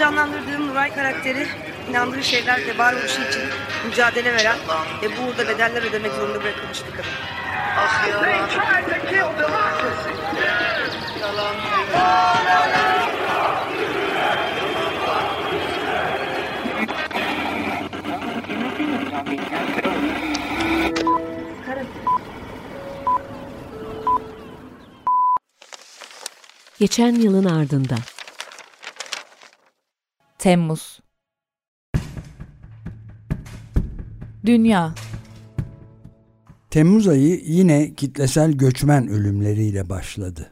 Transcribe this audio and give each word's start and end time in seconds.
canlandırdığım 0.00 0.68
Nuray 0.68 0.94
karakteri 0.94 1.46
inandığı 1.90 2.22
şeylerle 2.22 2.78
varoluşu 2.78 3.22
için 3.22 3.42
mücadele 3.86 4.32
veren 4.32 4.56
ve 5.02 5.06
bu 5.16 5.22
uğurda 5.22 5.48
bedeller 5.48 5.82
ödemek 5.82 6.12
zorunda 6.12 6.42
bırakılmış 6.42 6.82
bir 6.86 6.90
kadın. 6.90 7.10
Ah 7.76 8.08
yalan. 8.08 8.50
Geçen 26.78 27.14
yılın 27.14 27.44
ardında. 27.44 27.94
Temmuz 30.40 31.00
Dünya 34.46 34.94
Temmuz 36.70 37.08
ayı 37.08 37.40
yine 37.44 37.94
kitlesel 37.94 38.52
göçmen 38.52 39.08
ölümleriyle 39.08 39.88
başladı. 39.88 40.50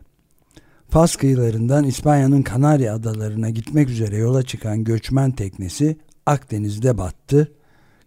Fas 0.89 1.17
kıyılarından 1.17 1.85
İspanya'nın 1.85 2.43
Kanarya 2.43 2.95
adalarına 2.95 3.51
gitmek 3.51 3.91
üzere 3.91 4.17
yola 4.17 4.43
çıkan 4.43 4.85
göçmen 4.85 5.31
teknesi 5.31 5.97
Akdeniz'de 6.27 6.99
battı. 6.99 7.53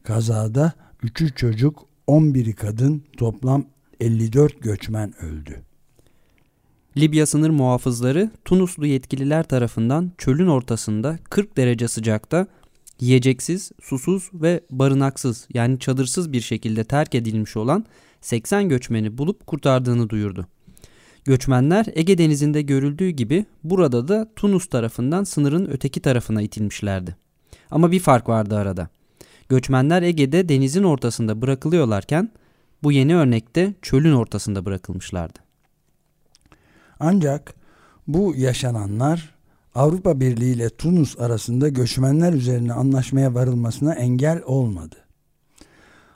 Kazada 0.04 0.74
3'ü 1.04 1.36
çocuk, 1.36 1.86
11'i 2.08 2.54
kadın, 2.54 3.04
toplam 3.18 3.66
54 4.00 4.62
göçmen 4.62 5.24
öldü. 5.24 5.71
Libya 6.98 7.26
sınır 7.26 7.50
muhafızları 7.50 8.32
Tunuslu 8.46 8.86
yetkililer 8.86 9.44
tarafından 9.44 10.12
çölün 10.18 10.48
ortasında 10.48 11.20
40 11.30 11.58
derece 11.58 11.88
sıcakta 11.88 12.48
yiyeceksiz, 13.00 13.72
susuz 13.82 14.30
ve 14.34 14.62
barınaksız 14.70 15.48
yani 15.54 15.80
çadırsız 15.80 16.34
bir 16.34 16.42
şekilde 16.42 16.84
terk 16.84 17.16
edilmiş 17.16 17.58
olan 17.58 17.86
80 18.22 18.70
göçmeni 18.70 19.18
bulup 19.18 19.48
kurtardığını 19.48 20.10
duyurdu. 20.10 20.48
Göçmenler 21.26 21.86
Ege 21.94 22.18
Denizi'nde 22.18 22.62
görüldüğü 22.62 23.10
gibi 23.10 23.46
burada 23.64 24.08
da 24.08 24.28
Tunus 24.36 24.66
tarafından 24.66 25.24
sınırın 25.24 25.66
öteki 25.66 26.00
tarafına 26.00 26.42
itilmişlerdi. 26.42 27.16
Ama 27.72 27.92
bir 27.92 28.00
fark 28.00 28.30
vardı 28.30 28.58
arada. 28.58 28.90
Göçmenler 29.50 30.02
Ege'de 30.02 30.50
denizin 30.50 30.84
ortasında 30.84 31.42
bırakılıyorlarken 31.42 32.32
bu 32.84 32.92
yeni 32.92 33.16
örnekte 33.16 33.74
çölün 33.82 34.14
ortasında 34.14 34.66
bırakılmışlardı. 34.66 35.51
Ancak 37.02 37.54
bu 38.08 38.36
yaşananlar 38.38 39.36
Avrupa 39.76 40.20
Birliği 40.20 40.54
ile 40.54 40.70
Tunus 40.70 41.20
arasında 41.20 41.70
göçmenler 41.70 42.34
üzerine 42.34 42.74
anlaşmaya 42.74 43.34
varılmasına 43.34 43.94
engel 43.94 44.42
olmadı. 44.46 44.96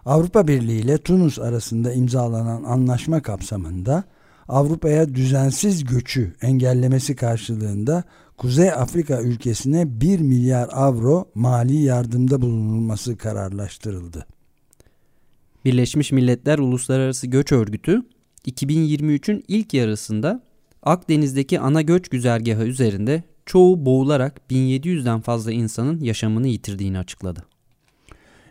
Avrupa 0.06 0.48
Birliği 0.48 0.82
ile 0.82 0.98
Tunus 0.98 1.40
arasında 1.40 1.94
imzalanan 1.94 2.64
anlaşma 2.64 3.22
kapsamında 3.22 4.04
Avrupa'ya 4.48 5.16
düzensiz 5.16 5.84
göçü 5.84 6.34
engellemesi 6.42 7.16
karşılığında 7.16 8.04
Kuzey 8.38 8.72
Afrika 8.72 9.22
ülkesine 9.22 10.02
1 10.02 10.20
milyar 10.20 10.70
avro 10.72 11.26
mali 11.36 11.78
yardımda 11.78 12.42
bulunulması 12.42 13.18
kararlaştırıldı. 13.18 14.26
Birleşmiş 15.66 16.12
Milletler 16.12 16.60
Uluslararası 16.60 17.28
Göç 17.28 17.52
Örgütü 17.52 18.04
2023'ün 18.48 19.44
ilk 19.48 19.74
yarısında 19.74 20.42
Akdeniz'deki 20.86 21.60
ana 21.60 21.82
göç 21.82 22.10
güzergahı 22.10 22.64
üzerinde 22.64 23.24
çoğu 23.46 23.86
boğularak 23.86 24.42
1700'den 24.52 25.22
fazla 25.22 25.52
insanın 25.52 26.00
yaşamını 26.00 26.48
yitirdiğini 26.48 27.00
açıkladı. 27.00 27.46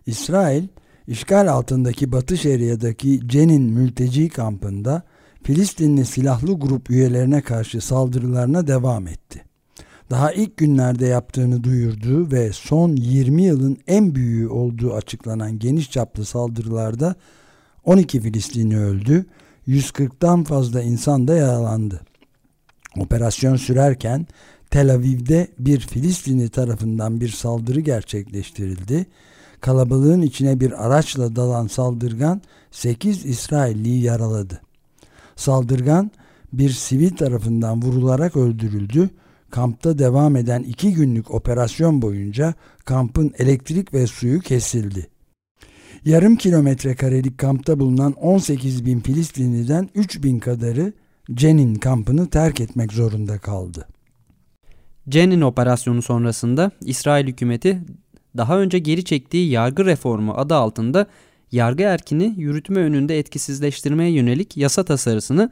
İsrail, 0.06 0.64
işgal 1.08 1.48
altındaki 1.48 2.12
Batı 2.12 2.36
Şeria'daki 2.36 3.28
Cenin 3.28 3.62
mülteci 3.62 4.28
kampında 4.28 5.02
Filistinli 5.42 6.04
silahlı 6.04 6.58
grup 6.58 6.90
üyelerine 6.90 7.42
karşı 7.42 7.80
saldırılarına 7.80 8.66
devam 8.66 9.06
etti. 9.06 9.44
Daha 10.10 10.32
ilk 10.32 10.56
günlerde 10.56 11.06
yaptığını 11.06 11.64
duyurduğu 11.64 12.32
ve 12.32 12.52
son 12.52 12.96
20 12.96 13.42
yılın 13.42 13.78
en 13.86 14.14
büyüğü 14.14 14.48
olduğu 14.48 14.94
açıklanan 14.94 15.58
geniş 15.58 15.90
çaplı 15.90 16.24
saldırılarda 16.24 17.14
12 17.84 18.20
Filistinli 18.20 18.78
öldü, 18.78 19.26
140'tan 19.68 20.44
fazla 20.44 20.82
insan 20.82 21.28
da 21.28 21.34
yaralandı. 21.34 22.00
Operasyon 22.98 23.56
sürerken 23.56 24.26
Tel 24.70 24.94
Aviv'de 24.94 25.48
bir 25.58 25.80
Filistinli 25.80 26.48
tarafından 26.48 27.20
bir 27.20 27.28
saldırı 27.28 27.80
gerçekleştirildi. 27.80 29.06
Kalabalığın 29.60 30.22
içine 30.22 30.60
bir 30.60 30.86
araçla 30.86 31.36
dalan 31.36 31.66
saldırgan 31.66 32.42
8 32.70 33.26
İsrailliyi 33.26 34.02
yaraladı. 34.02 34.60
Saldırgan 35.36 36.10
bir 36.52 36.70
sivil 36.70 37.10
tarafından 37.10 37.82
vurularak 37.82 38.36
öldürüldü. 38.36 39.10
Kampta 39.50 39.98
devam 39.98 40.36
eden 40.36 40.62
iki 40.62 40.94
günlük 40.94 41.30
operasyon 41.30 42.02
boyunca 42.02 42.54
kampın 42.84 43.32
elektrik 43.38 43.94
ve 43.94 44.06
suyu 44.06 44.40
kesildi. 44.40 45.06
Yarım 46.04 46.36
kilometre 46.36 46.94
karelik 46.94 47.38
kampta 47.38 47.80
bulunan 47.80 48.12
18 48.12 48.86
bin 48.86 49.00
Filistinliden 49.00 49.88
3 49.94 50.22
bin 50.22 50.38
kadarı 50.38 50.92
Cenin 51.32 51.74
kampını 51.74 52.30
terk 52.30 52.60
etmek 52.60 52.92
zorunda 52.92 53.38
kaldı. 53.38 53.88
Cenin 55.08 55.40
operasyonu 55.40 56.02
sonrasında 56.02 56.70
İsrail 56.80 57.26
hükümeti 57.26 57.80
daha 58.36 58.58
önce 58.58 58.78
geri 58.78 59.04
çektiği 59.04 59.50
yargı 59.50 59.84
reformu 59.84 60.32
adı 60.32 60.54
altında 60.54 61.06
yargı 61.52 61.82
erkini 61.82 62.34
yürütme 62.36 62.80
önünde 62.80 63.18
etkisizleştirmeye 63.18 64.10
yönelik 64.10 64.56
yasa 64.56 64.84
tasarısını 64.84 65.50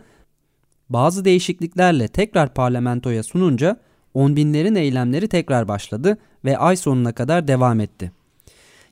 bazı 0.89 1.25
değişikliklerle 1.25 2.09
tekrar 2.09 2.55
parlamentoya 2.55 3.23
sununca 3.23 3.77
on 4.15 4.37
binlerin 4.37 4.75
eylemleri 4.75 5.29
tekrar 5.29 5.69
başladı 5.69 6.19
ve 6.45 6.59
ay 6.59 6.77
sonuna 6.77 7.13
kadar 7.13 7.49
devam 7.49 7.81
etti. 7.81 8.13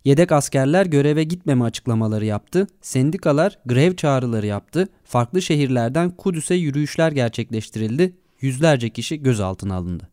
Yedek 0.05 0.33
askerler 0.33 0.87
göreve 0.87 1.25
gitmeme 1.25 1.65
açıklamaları 1.65 2.25
yaptı, 2.25 2.67
sendikalar 2.81 3.59
grev 3.67 3.95
çağrıları 3.97 4.47
yaptı, 4.47 4.89
farklı 5.05 5.43
şehirlerden 5.43 6.11
Kudüs'e 6.11 6.55
yürüyüşler 6.55 7.13
gerçekleştirildi, 7.13 8.17
yüzlerce 8.41 8.91
kişi 8.91 9.23
gözaltına 9.23 9.75
alındı. 9.75 10.09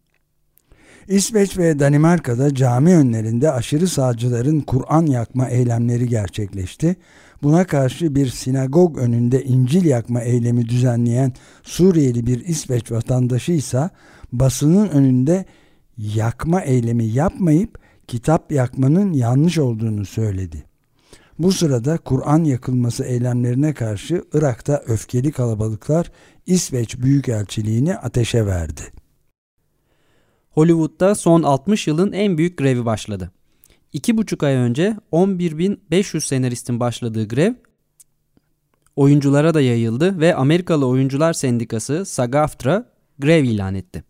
İsveç 1.07 1.57
ve 1.57 1.79
Danimarka'da 1.79 2.55
cami 2.55 2.95
önlerinde 2.95 3.51
aşırı 3.51 3.87
sağcıların 3.87 4.59
Kur'an 4.59 5.05
yakma 5.05 5.49
eylemleri 5.49 6.07
gerçekleşti. 6.09 6.95
Buna 7.43 7.67
karşı 7.67 8.15
bir 8.15 8.27
sinagog 8.27 8.97
önünde 8.97 9.43
İncil 9.43 9.85
yakma 9.85 10.21
eylemi 10.21 10.69
düzenleyen 10.69 11.33
Suriyeli 11.63 12.27
bir 12.27 12.45
İsveç 12.45 12.91
vatandaşı 12.91 13.51
ise 13.51 13.89
basının 14.31 14.89
önünde 14.89 15.45
yakma 15.97 16.61
eylemi 16.61 17.05
yapmayıp 17.05 17.86
kitap 18.07 18.51
yakmanın 18.51 19.13
yanlış 19.13 19.57
olduğunu 19.57 20.05
söyledi. 20.05 20.63
Bu 21.39 21.51
sırada 21.51 21.97
Kur'an 21.97 22.43
yakılması 22.43 23.03
eylemlerine 23.03 23.73
karşı 23.73 24.23
Irak'ta 24.33 24.83
öfkeli 24.87 25.31
kalabalıklar 25.31 26.11
İsveç 26.45 26.97
Büyükelçiliğini 26.97 27.95
ateşe 27.95 28.45
verdi. 28.45 28.81
Hollywood'da 30.49 31.15
son 31.15 31.43
60 31.43 31.87
yılın 31.87 32.11
en 32.11 32.37
büyük 32.37 32.57
grevi 32.57 32.85
başladı. 32.85 33.31
İki 33.93 34.17
buçuk 34.17 34.43
ay 34.43 34.53
önce 34.53 34.97
11.500 35.11 36.21
senaristin 36.21 36.79
başladığı 36.79 37.27
grev 37.27 37.53
oyunculara 38.95 39.53
da 39.53 39.61
yayıldı 39.61 40.19
ve 40.19 40.35
Amerikalı 40.35 40.87
Oyuncular 40.87 41.33
Sendikası 41.33 41.93
SAG-AFTRA 41.93 42.83
grev 43.19 43.43
ilan 43.43 43.75
etti. 43.75 44.03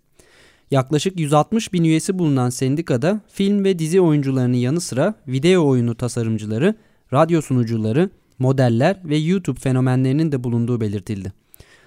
Yaklaşık 0.71 1.19
160 1.19 1.73
bin 1.73 1.83
üyesi 1.83 2.19
bulunan 2.19 2.49
sendikada 2.49 3.21
film 3.27 3.63
ve 3.63 3.79
dizi 3.79 4.01
oyuncularının 4.01 4.57
yanı 4.57 4.81
sıra 4.81 5.13
video 5.27 5.67
oyunu 5.67 5.95
tasarımcıları, 5.95 6.75
radyo 7.13 7.41
sunucuları, 7.41 8.09
modeller 8.39 9.01
ve 9.05 9.17
YouTube 9.17 9.59
fenomenlerinin 9.59 10.31
de 10.31 10.43
bulunduğu 10.43 10.81
belirtildi. 10.81 11.33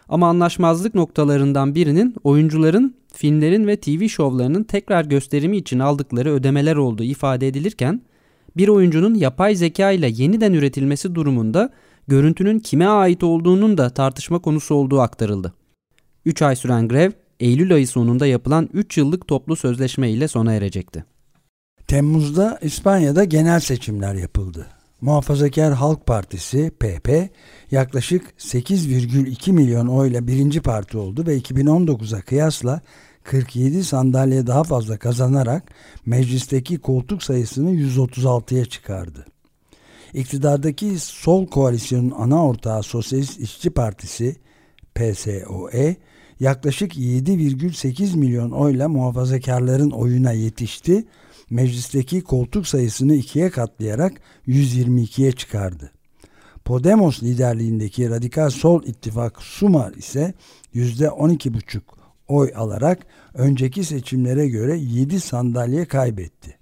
Ama 0.08 0.28
anlaşmazlık 0.28 0.94
noktalarından 0.94 1.74
birinin 1.74 2.14
oyuncuların 2.24 2.94
filmlerin 3.12 3.66
ve 3.66 3.76
TV 3.76 4.08
şovlarının 4.08 4.62
tekrar 4.64 5.04
gösterimi 5.04 5.56
için 5.56 5.78
aldıkları 5.78 6.30
ödemeler 6.30 6.76
olduğu 6.76 7.04
ifade 7.04 7.48
edilirken 7.48 8.02
bir 8.56 8.68
oyuncunun 8.68 9.14
yapay 9.14 9.54
zeka 9.54 9.90
ile 9.90 10.08
yeniden 10.08 10.52
üretilmesi 10.52 11.14
durumunda 11.14 11.70
görüntünün 12.08 12.58
kime 12.58 12.86
ait 12.86 13.22
olduğunun 13.22 13.78
da 13.78 13.90
tartışma 13.90 14.38
konusu 14.38 14.74
olduğu 14.74 15.00
aktarıldı. 15.00 15.52
3 16.24 16.42
ay 16.42 16.56
süren 16.56 16.88
grev 16.88 17.10
Eylül 17.40 17.74
ayı 17.74 17.88
sonunda 17.88 18.26
yapılan 18.26 18.68
3 18.72 18.98
yıllık 18.98 19.28
toplu 19.28 19.56
sözleşme 19.56 20.10
ile 20.10 20.28
sona 20.28 20.52
erecekti. 20.54 21.04
Temmuz'da 21.86 22.58
İspanya'da 22.62 23.24
genel 23.24 23.60
seçimler 23.60 24.14
yapıldı. 24.14 24.66
Muhafazakar 25.00 25.74
Halk 25.74 26.06
Partisi 26.06 26.70
PP 26.80 27.10
yaklaşık 27.70 28.34
8,2 28.38 29.52
milyon 29.52 29.86
oyla 29.86 30.26
birinci 30.26 30.60
parti 30.60 30.98
oldu 30.98 31.26
ve 31.26 31.38
2019'a 31.38 32.20
kıyasla 32.20 32.80
47 33.24 33.84
sandalye 33.84 34.46
daha 34.46 34.64
fazla 34.64 34.98
kazanarak 34.98 35.62
meclisteki 36.06 36.78
koltuk 36.78 37.22
sayısını 37.22 37.70
136'ya 37.70 38.64
çıkardı. 38.64 39.26
İktidardaki 40.14 40.98
sol 40.98 41.46
koalisyonun 41.46 42.10
ana 42.10 42.46
ortağı 42.46 42.82
Sosyalist 42.82 43.40
İşçi 43.40 43.70
Partisi 43.70 44.36
PSOE 44.94 45.96
yaklaşık 46.40 46.96
7,8 46.96 48.16
milyon 48.16 48.50
oyla 48.50 48.88
muhafazakarların 48.88 49.90
oyuna 49.90 50.32
yetişti. 50.32 51.04
Meclisteki 51.50 52.20
koltuk 52.20 52.66
sayısını 52.66 53.14
ikiye 53.14 53.50
katlayarak 53.50 54.12
122'ye 54.48 55.32
çıkardı. 55.32 55.92
Podemos 56.64 57.22
liderliğindeki 57.22 58.10
radikal 58.10 58.50
sol 58.50 58.82
ittifak 58.82 59.42
Sumar 59.42 59.92
ise 59.92 60.34
%12,5 60.74 61.80
oy 62.28 62.52
alarak 62.56 63.06
önceki 63.34 63.84
seçimlere 63.84 64.48
göre 64.48 64.78
7 64.78 65.20
sandalye 65.20 65.84
kaybetti. 65.84 66.56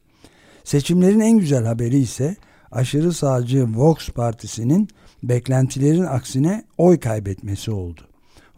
Seçimlerin 0.65 1.21
en 1.21 1.39
güzel 1.39 1.65
haberi 1.65 1.99
ise 1.99 2.37
aşırı 2.71 3.13
sağcı 3.13 3.67
Vox 3.75 4.09
partisinin 4.11 4.89
beklentilerin 5.23 6.05
aksine 6.05 6.65
oy 6.79 7.01
kaybetmesi 7.01 7.71
oldu. 7.71 8.01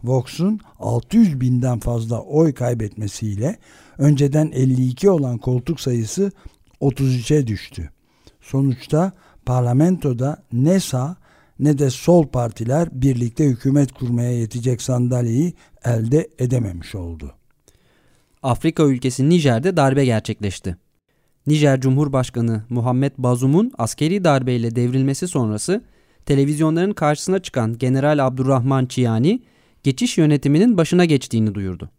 Vox'un 0.03 0.59
600 0.79 1.41
binden 1.41 1.79
fazla 1.79 2.21
oy 2.21 2.53
kaybetmesiyle 2.53 3.57
önceden 3.97 4.51
52 4.51 5.09
olan 5.09 5.37
koltuk 5.37 5.79
sayısı 5.79 6.31
33'e 6.81 7.47
düştü. 7.47 7.89
Sonuçta 8.41 9.11
parlamentoda 9.45 10.43
ne 10.53 10.79
sağ 10.79 11.15
ne 11.59 11.77
de 11.77 11.89
sol 11.89 12.27
partiler 12.27 12.89
birlikte 12.91 13.45
hükümet 13.45 13.91
kurmaya 13.91 14.31
yetecek 14.31 14.81
sandalyeyi 14.81 15.53
elde 15.85 16.29
edememiş 16.39 16.95
oldu. 16.95 17.33
Afrika 18.43 18.83
ülkesi 18.83 19.29
Nijer'de 19.29 19.77
darbe 19.77 20.05
gerçekleşti. 20.05 20.77
Nijer 21.47 21.81
Cumhurbaşkanı 21.81 22.63
Muhammed 22.69 23.11
Bazum'un 23.17 23.71
askeri 23.77 24.23
darbeyle 24.23 24.75
devrilmesi 24.75 25.27
sonrası 25.27 25.81
televizyonların 26.25 26.93
karşısına 26.93 27.39
çıkan 27.39 27.77
General 27.77 28.27
Abdurrahman 28.27 28.85
Çiyani 28.85 29.41
geçiş 29.83 30.17
yönetiminin 30.17 30.77
başına 30.77 31.05
geçtiğini 31.05 31.55
duyurdu. 31.55 31.89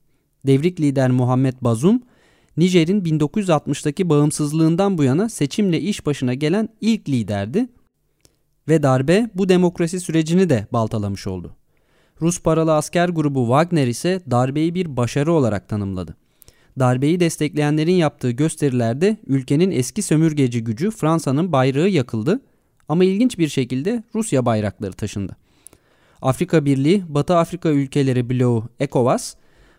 Devrik 0.47 0.81
lider 0.81 1.11
Muhammed 1.11 1.55
Bazum, 1.61 2.03
Nijer'in 2.57 3.05
1960'taki 3.05 4.09
bağımsızlığından 4.09 4.99
bu 4.99 5.05
yana 5.05 5.29
seçimle 5.29 5.81
iş 5.81 6.07
başına 6.07 6.35
gelen 6.35 6.69
ilk 6.81 7.09
liderdi 7.09 7.69
ve 8.69 8.83
darbe 8.83 9.31
bu 9.35 9.49
demokrasi 9.49 10.01
sürecini 10.01 10.51
de 10.51 10.67
baltalamış 10.73 11.27
oldu. 11.27 11.57
Rus 12.21 12.41
paralı 12.43 12.75
asker 12.75 13.09
grubu 13.09 13.45
Wagner 13.45 13.87
ise 13.87 14.21
darbeyi 14.31 14.75
bir 14.75 14.97
başarı 14.97 15.33
olarak 15.33 15.69
tanımladı. 15.69 16.17
Darbeyi 16.79 17.21
destekleyenlerin 17.21 17.95
yaptığı 17.95 18.31
gösterilerde 18.31 19.17
ülkenin 19.27 19.71
eski 19.71 20.03
sömürgeci 20.03 20.65
gücü 20.65 20.91
Fransa'nın 20.91 21.53
bayrağı 21.53 21.89
yakıldı 21.89 22.41
ama 22.89 23.05
ilginç 23.05 23.39
bir 23.39 23.49
şekilde 23.49 24.03
Rusya 24.15 24.47
bayrakları 24.47 24.93
taşındı. 24.93 25.37
Afrika 26.23 26.65
Birliği, 26.65 27.05
Batı 27.09 27.37
Afrika 27.37 27.69
ülkeleri 27.69 28.31
bloğu 28.31 28.69
ECOWAS, 28.81 29.35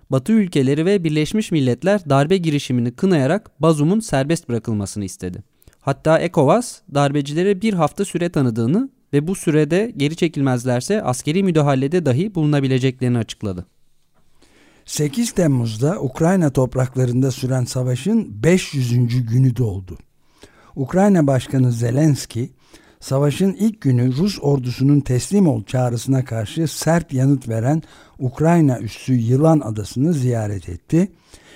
Batı 0.09 0.31
ülkeleri 0.31 0.85
ve 0.85 1.03
Birleşmiş 1.03 1.51
Milletler 1.51 2.09
darbe 2.09 2.37
girişimini 2.37 2.91
kınayarak 2.91 3.61
Bazum'un 3.61 3.99
serbest 3.99 4.49
bırakılmasını 4.49 5.05
istedi. 5.05 5.43
Hatta 5.79 6.19
ECOWAS 6.19 6.81
darbecilere 6.93 7.61
bir 7.61 7.73
hafta 7.73 8.05
süre 8.05 8.29
tanıdığını 8.29 8.89
ve 9.13 9.27
bu 9.27 9.35
sürede 9.35 9.93
geri 9.97 10.15
çekilmezlerse 10.15 11.03
askeri 11.03 11.43
müdahalede 11.43 12.05
dahi 12.05 12.35
bulunabileceklerini 12.35 13.17
açıkladı. 13.17 13.65
8 14.85 15.31
Temmuz'da 15.31 16.01
Ukrayna 16.01 16.49
topraklarında 16.49 17.31
süren 17.31 17.65
savaşın 17.65 18.43
500. 18.43 19.25
günü 19.25 19.55
doldu. 19.55 19.97
Ukrayna 20.75 21.27
Başkanı 21.27 21.71
Zelenski, 21.71 22.53
savaşın 23.03 23.53
ilk 23.53 23.81
günü 23.81 24.15
Rus 24.17 24.39
ordusunun 24.41 24.99
teslim 24.99 25.47
ol 25.47 25.63
çağrısına 25.63 26.25
karşı 26.25 26.67
sert 26.67 27.13
yanıt 27.13 27.49
veren 27.49 27.83
Ukrayna 28.19 28.79
üssü 28.79 29.13
Yılan 29.13 29.59
Adası'nı 29.59 30.13
ziyaret 30.13 30.69
etti. 30.69 31.11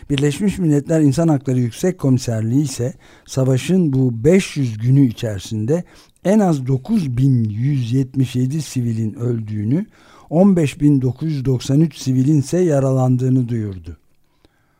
Birleşmiş 0.09 0.57
Milletler 0.57 1.01
İnsan 1.01 1.27
Hakları 1.27 1.59
Yüksek 1.59 1.99
Komiserliği 1.99 2.63
ise 2.63 2.93
savaşın 3.25 3.93
bu 3.93 4.23
500 4.23 4.77
günü 4.77 5.07
içerisinde 5.07 5.83
en 6.25 6.39
az 6.39 6.67
9177 6.67 8.61
sivilin 8.61 9.13
öldüğünü, 9.13 9.85
15.993 10.29 11.95
sivilin 11.95 12.39
ise 12.39 12.57
yaralandığını 12.57 13.49
duyurdu. 13.49 13.97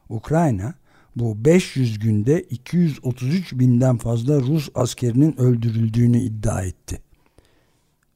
Ukrayna 0.10 0.74
bu 1.20 1.46
500 1.46 2.00
günde 2.00 2.42
233 2.42 3.54
binden 3.54 3.98
fazla 3.98 4.40
Rus 4.40 4.70
askerinin 4.76 5.40
öldürüldüğünü 5.40 6.20
iddia 6.20 6.64
etti. 6.64 7.02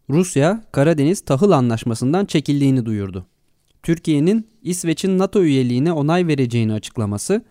Rusya, 0.09 0.63
Karadeniz 0.71 1.21
Tahıl 1.21 1.51
Anlaşması'ndan 1.51 2.25
çekildiğini 2.25 2.86
duyurdu. 2.86 3.25
Türkiye'nin 3.83 4.48
İsveç'in 4.62 5.18
NATO 5.19 5.44
üyeliğine 5.44 5.92
onay 5.92 6.27
vereceğini 6.27 6.74
açıklaması, 6.74 7.42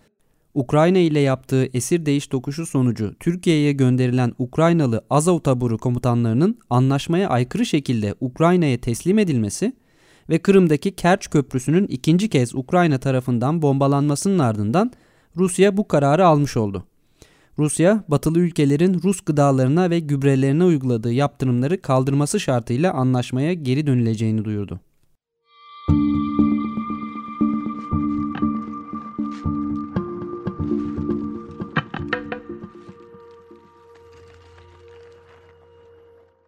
Ukrayna 0.53 0.97
ile 0.97 1.19
yaptığı 1.19 1.65
esir 1.73 2.05
değiş 2.05 2.27
tokuşu 2.27 2.65
sonucu 2.65 3.13
Türkiye'ye 3.19 3.71
gönderilen 3.71 4.33
Ukraynalı 4.39 5.05
Azov 5.09 5.39
taburu 5.39 5.77
komutanlarının 5.77 6.57
anlaşmaya 6.69 7.29
aykırı 7.29 7.65
şekilde 7.65 8.15
Ukrayna'ya 8.21 8.77
teslim 8.77 9.19
edilmesi 9.19 9.73
ve 10.29 10.39
Kırım'daki 10.39 10.95
Kerç 10.95 11.29
Köprüsü'nün 11.29 11.87
ikinci 11.87 12.29
kez 12.29 12.55
Ukrayna 12.55 12.97
tarafından 12.97 13.61
bombalanmasının 13.61 14.39
ardından 14.39 14.91
Rusya 15.37 15.77
bu 15.77 15.87
kararı 15.87 16.27
almış 16.27 16.57
oldu. 16.57 16.83
Rusya, 17.59 18.03
batılı 18.07 18.39
ülkelerin 18.39 19.01
Rus 19.03 19.21
gıdalarına 19.21 19.89
ve 19.89 19.99
gübrelerine 19.99 20.63
uyguladığı 20.63 21.13
yaptırımları 21.13 21.81
kaldırması 21.81 22.39
şartıyla 22.39 22.93
anlaşmaya 22.93 23.53
geri 23.53 23.87
dönüleceğini 23.87 24.45
duyurdu. 24.45 24.79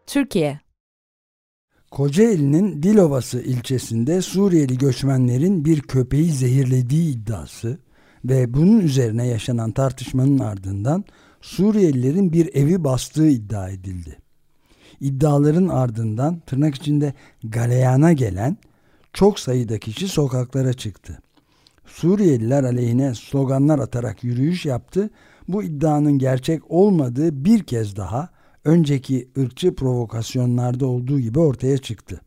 Türkiye 0.08 0.60
Kocaeli'nin 1.92 2.84
Dilovası 2.84 3.42
ilçesinde 3.42 4.22
Suriyeli 4.22 4.78
göçmenlerin 4.78 5.66
bir 5.66 5.82
köpeği 5.82 6.32
zehirlediği 6.32 7.16
iddiası 7.16 7.80
ve 8.26 8.54
bunun 8.54 8.80
üzerine 8.80 9.28
yaşanan 9.28 9.72
tartışmanın 9.72 10.40
ardından 10.40 11.06
Suriyelilerin 11.44 12.34
bir 12.34 12.56
evi 12.56 12.84
bastığı 12.84 13.30
iddia 13.30 13.70
edildi. 13.70 14.18
İddiaların 15.00 15.68
ardından 15.68 16.40
tırnak 16.46 16.76
içinde 16.76 17.14
galeyana 17.44 18.14
gelen 18.14 18.58
çok 19.14 19.40
sayıda 19.40 19.80
kişi 19.80 20.08
sokaklara 20.08 20.74
çıktı. 20.74 21.22
Suriyeliler 21.86 22.64
aleyhine 22.64 23.16
sloganlar 23.16 23.80
atarak 23.80 24.24
yürüyüş 24.24 24.66
yaptı. 24.66 25.10
Bu 25.48 25.64
iddianın 25.64 26.20
gerçek 26.20 26.72
olmadığı 26.72 27.46
bir 27.46 27.64
kez 27.64 27.96
daha 27.96 28.30
önceki 28.66 29.30
ırkçı 29.38 29.76
provokasyonlarda 29.76 30.86
olduğu 30.86 31.20
gibi 31.20 31.40
ortaya 31.40 31.78
çıktı. 31.78 32.22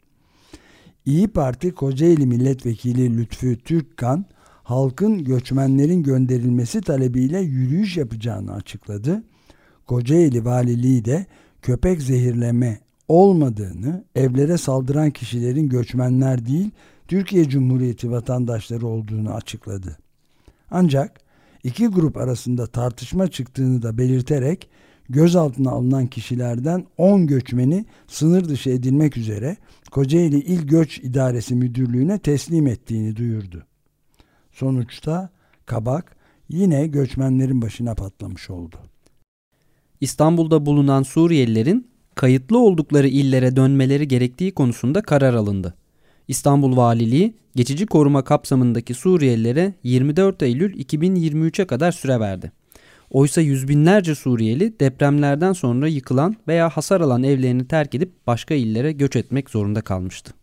İyi 1.07 1.29
Parti 1.29 1.75
Kocaeli 1.75 2.27
Milletvekili 2.27 3.17
Lütfü 3.19 3.59
Türkkan, 3.59 4.25
halkın 4.67 5.25
göçmenlerin 5.25 6.03
gönderilmesi 6.03 6.81
talebiyle 6.81 7.41
yürüyüş 7.41 7.97
yapacağını 7.97 8.55
açıkladı. 8.55 9.23
Kocaeli 9.87 10.45
Valiliği 10.45 11.05
de 11.05 11.27
köpek 11.63 12.03
zehirleme 12.03 12.81
olmadığını, 13.09 14.05
evlere 14.15 14.57
saldıran 14.59 15.11
kişilerin 15.11 15.69
göçmenler 15.69 16.47
değil, 16.47 16.71
Türkiye 17.09 17.49
Cumhuriyeti 17.49 18.11
vatandaşları 18.11 18.87
olduğunu 18.87 19.35
açıkladı. 19.35 19.99
Ancak 20.71 21.21
iki 21.65 21.87
grup 21.87 22.17
arasında 22.17 22.67
tartışma 22.67 23.29
çıktığını 23.29 23.83
da 23.83 23.99
belirterek 23.99 24.69
gözaltına 25.09 25.71
alınan 25.71 26.07
kişilerden 26.07 26.87
10 26.99 27.27
göçmeni 27.27 27.85
sınır 28.07 28.49
dışı 28.49 28.71
edilmek 28.71 29.17
üzere 29.17 29.57
Kocaeli 29.91 30.39
İl 30.39 30.67
Göç 30.67 30.99
İdaresi 30.99 31.55
Müdürlüğü'ne 31.55 32.19
teslim 32.19 32.67
ettiğini 32.67 33.17
duyurdu. 33.17 33.67
Sonuçta 34.57 35.31
kabak 35.67 36.17
yine 36.49 36.87
göçmenlerin 36.87 37.63
başına 37.63 37.95
patlamış 37.95 38.51
oldu. 38.51 38.77
İstanbul'da 40.01 40.67
bulunan 40.67 41.03
Suriyelilerin 41.03 41.91
kayıtlı 42.15 42.59
oldukları 42.59 43.09
illere 43.09 43.57
dönmeleri 43.57 44.09
gerektiği 44.09 44.55
konusunda 44.55 45.03
karar 45.03 45.35
alındı. 45.35 45.75
İstanbul 46.29 46.77
Valiliği 46.77 47.35
geçici 47.55 47.87
koruma 47.87 48.25
kapsamındaki 48.25 48.95
Suriyelilere 48.95 49.75
24 49.83 50.43
Eylül 50.43 50.81
2023'e 50.81 51.67
kadar 51.67 51.93
süre 51.93 52.21
verdi. 52.21 52.53
Oysa 53.11 53.41
yüz 53.41 53.69
binlerce 53.69 54.15
Suriyeli 54.15 54.81
depremlerden 54.81 55.53
sonra 55.53 55.89
yıkılan 55.89 56.37
veya 56.49 56.69
hasar 56.69 57.01
alan 57.01 57.23
evlerini 57.23 57.69
terk 57.69 57.95
edip 57.95 58.27
başka 58.27 58.55
illere 58.55 58.93
göç 58.93 59.17
etmek 59.17 59.51
zorunda 59.51 59.81
kalmıştı. 59.81 60.35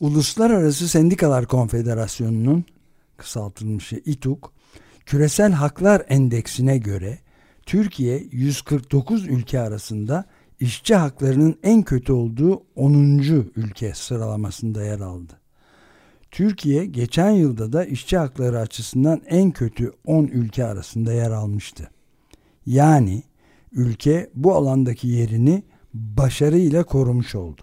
Uluslararası 0.00 0.88
Sendikalar 0.88 1.46
Konfederasyonu'nun 1.46 2.64
kısaltılmışı 3.16 3.96
İTUK, 4.04 4.52
Küresel 5.06 5.52
Haklar 5.52 6.02
Endeksine 6.08 6.78
göre 6.78 7.18
Türkiye 7.66 8.24
149 8.30 9.28
ülke 9.28 9.60
arasında 9.60 10.24
işçi 10.60 10.94
haklarının 10.94 11.58
en 11.62 11.82
kötü 11.82 12.12
olduğu 12.12 12.62
10. 12.76 12.94
ülke 13.56 13.94
sıralamasında 13.94 14.84
yer 14.84 15.00
aldı. 15.00 15.40
Türkiye 16.30 16.86
geçen 16.86 17.30
yılda 17.30 17.72
da 17.72 17.84
işçi 17.84 18.16
hakları 18.16 18.58
açısından 18.58 19.22
en 19.26 19.50
kötü 19.50 19.92
10 20.06 20.24
ülke 20.24 20.64
arasında 20.64 21.12
yer 21.12 21.30
almıştı. 21.30 21.90
Yani 22.66 23.22
ülke 23.72 24.30
bu 24.34 24.54
alandaki 24.54 25.08
yerini 25.08 25.62
başarıyla 25.94 26.84
korumuş 26.84 27.34
oldu. 27.34 27.62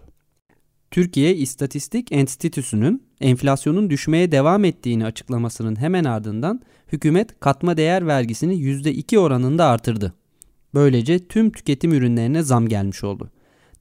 Türkiye 0.92 1.36
İstatistik 1.36 2.12
Enstitüsü'nün 2.12 3.04
enflasyonun 3.24 3.89
düşmeye 3.89 4.32
devam 4.32 4.65
ettiğini 4.65 5.06
açıklamasının 5.06 5.75
hemen 5.75 6.03
ardından 6.03 6.62
hükümet 6.92 7.39
katma 7.39 7.77
değer 7.77 8.08
vergisini 8.08 8.53
%2 8.53 9.18
oranında 9.18 9.65
artırdı. 9.65 10.13
Böylece 10.74 11.27
tüm 11.27 11.51
tüketim 11.51 11.94
ürünlerine 11.94 12.44
zam 12.44 12.68
gelmiş 12.68 13.03
oldu. 13.03 13.32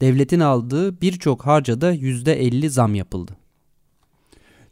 Devletin 0.00 0.40
aldığı 0.40 1.00
birçok 1.00 1.46
harcada 1.46 1.94
%50 1.94 2.68
zam 2.68 2.94
yapıldı. 2.94 3.37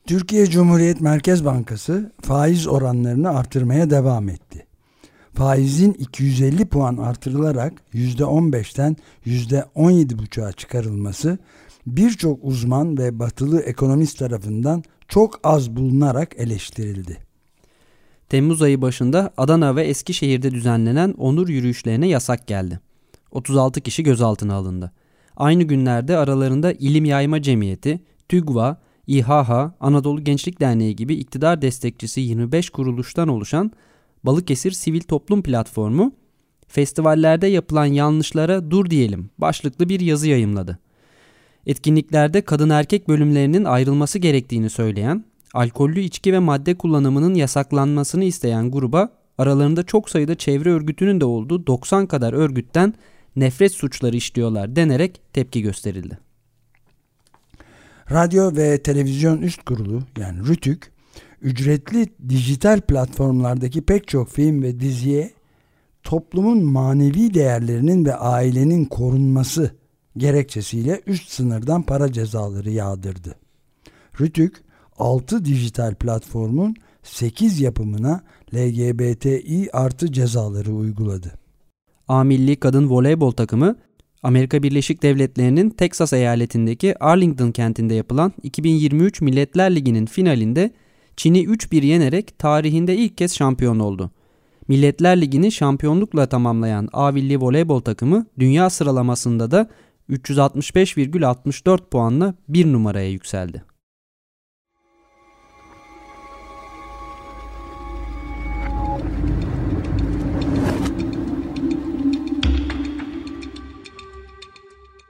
Türkiye 0.07 0.47
Cumhuriyet 0.47 1.01
Merkez 1.01 1.45
Bankası 1.45 2.13
faiz 2.23 2.67
oranlarını 2.67 3.31
artırmaya 3.31 3.91
devam 3.91 4.29
etti. 4.29 4.67
Faizin 5.35 5.93
250 5.93 6.67
puan 6.67 6.97
artırılarak 6.97 7.73
%15'ten 7.95 8.97
%17,5'a 9.27 10.53
çıkarılması 10.53 11.39
birçok 11.87 12.45
uzman 12.45 12.99
ve 12.99 13.19
batılı 13.19 13.61
ekonomist 13.61 14.19
tarafından 14.19 14.83
çok 15.09 15.41
az 15.45 15.77
bulunarak 15.77 16.35
eleştirildi. 16.37 17.19
Temmuz 18.29 18.63
ayı 18.63 18.83
başında 18.83 19.31
Adana 19.37 19.77
ve 19.77 19.85
Eskişehir'de 19.85 20.51
düzenlenen 20.51 21.15
onur 21.19 21.49
yürüyüşlerine 21.49 22.09
yasak 22.09 22.47
geldi. 22.47 22.81
36 23.31 23.81
kişi 23.81 24.03
gözaltına 24.03 24.55
alındı. 24.55 24.93
Aynı 25.37 25.63
günlerde 25.63 26.17
aralarında 26.17 26.73
İlim 26.73 27.05
Yayma 27.05 27.43
Cemiyeti, 27.43 28.01
TÜGVA, 28.29 28.81
İHA, 29.07 29.75
Anadolu 29.81 30.25
Gençlik 30.25 30.61
Derneği 30.61 30.97
gibi 30.97 31.15
iktidar 31.15 31.63
destekçisi 31.63 32.21
25 32.21 32.71
kuruluştan 32.71 33.29
oluşan 33.29 33.73
Balıkesir 34.25 34.73
Sivil 34.73 35.01
Toplum 35.01 35.43
Platformu, 35.43 36.13
festivallerde 36.69 37.47
yapılan 37.47 37.87
yanlışlara 37.87 38.71
dur 38.71 38.91
diyelim 38.91 39.31
başlıklı 39.39 39.89
bir 39.89 40.01
yazı 40.01 40.29
yayımladı. 40.29 40.79
Etkinliklerde 41.67 42.41
kadın 42.41 42.71
erkek 42.71 43.09
bölümlerinin 43.09 43.65
ayrılması 43.65 44.19
gerektiğini 44.19 44.71
söyleyen, 44.71 45.25
alkollü 45.55 46.01
içki 46.01 46.33
ve 46.33 46.39
madde 46.39 46.75
kullanımının 46.75 47.35
yasaklanmasını 47.35 48.25
isteyen 48.25 48.71
gruba 48.71 49.09
aralarında 49.39 49.83
çok 49.83 50.11
sayıda 50.11 50.35
çevre 50.35 50.71
örgütünün 50.71 51.21
de 51.21 51.25
olduğu 51.25 51.67
90 51.67 52.07
kadar 52.07 52.33
örgütten 52.33 52.95
nefret 53.37 53.73
suçları 53.73 54.17
işliyorlar 54.17 54.77
denerek 54.77 55.21
tepki 55.33 55.63
gösterildi. 55.63 56.19
Radyo 58.11 58.57
ve 58.57 58.83
Televizyon 58.83 59.43
Üst 59.43 59.65
Kurulu 59.65 60.03
yani 60.19 60.47
RÜTÜK, 60.47 60.93
ücretli 61.43 62.09
dijital 62.29 62.81
platformlardaki 62.81 63.83
pek 63.83 64.09
çok 64.09 64.29
film 64.29 64.63
ve 64.63 64.81
diziye 64.81 65.31
toplumun 66.03 66.65
manevi 66.65 67.35
değerlerinin 67.35 68.05
ve 68.05 68.15
ailenin 68.15 68.85
korunması 68.85 69.80
gerekçesiyle 70.17 71.01
üst 71.07 71.31
sınırdan 71.31 71.83
para 71.83 72.13
cezaları 72.13 72.71
yağdırdı. 72.71 73.35
Rütük 74.21 74.63
6 74.99 75.45
dijital 75.45 75.95
platformun 75.95 76.75
8 77.03 77.61
yapımına 77.61 78.21
LGBTİ 78.55 79.69
artı 79.73 80.13
cezaları 80.13 80.73
uyguladı. 80.73 81.33
A 82.09 82.25
Milli 82.25 82.57
Kadın 82.57 82.91
Voleybol 82.91 83.31
takımı 83.31 83.77
Amerika 84.23 84.63
Birleşik 84.63 85.03
Devletleri'nin 85.03 85.71
Texas 85.71 86.13
eyaletindeki 86.13 87.05
Arlington 87.05 87.53
kentinde 87.53 87.95
yapılan 87.95 88.33
2023 88.43 89.21
Milletler 89.21 89.75
Ligi'nin 89.75 90.07
finalinde 90.07 90.71
Çin'i 91.17 91.45
3-1 91.45 91.85
yenerek 91.85 92.39
tarihinde 92.39 92.97
ilk 92.97 93.19
kez 93.19 93.35
şampiyon 93.35 93.79
oldu. 93.79 94.11
Milletler 94.69 95.21
Ligi'ni 95.21 95.53
şampiyonlukla 95.53 96.27
tamamlayan 96.27 96.89
A 96.93 97.11
Milli 97.11 97.41
Voleybol 97.41 97.81
takımı 97.81 98.27
dünya 98.39 98.71
sıralamasında 98.71 99.51
da 99.51 99.69
365,64 100.11 101.89
puanla 101.91 102.35
bir 102.49 102.73
numaraya 102.73 103.11
yükseldi. 103.11 103.65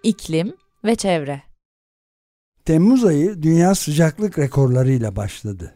İklim 0.03 0.53
ve 0.85 0.95
çevre. 0.97 1.43
Temmuz 2.65 3.05
ayı 3.05 3.43
dünya 3.43 3.75
sıcaklık 3.75 4.39
rekorlarıyla 4.39 5.17
başladı. 5.17 5.75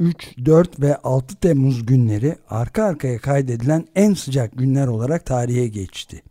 3, 0.00 0.36
4 0.44 0.80
ve 0.80 0.96
6 0.96 1.36
Temmuz 1.36 1.86
günleri 1.86 2.36
arka 2.48 2.84
arkaya 2.84 3.18
kaydedilen 3.18 3.86
en 3.94 4.14
sıcak 4.14 4.58
günler 4.58 4.86
olarak 4.86 5.26
tarihe 5.26 5.68
geçti. 5.68 6.22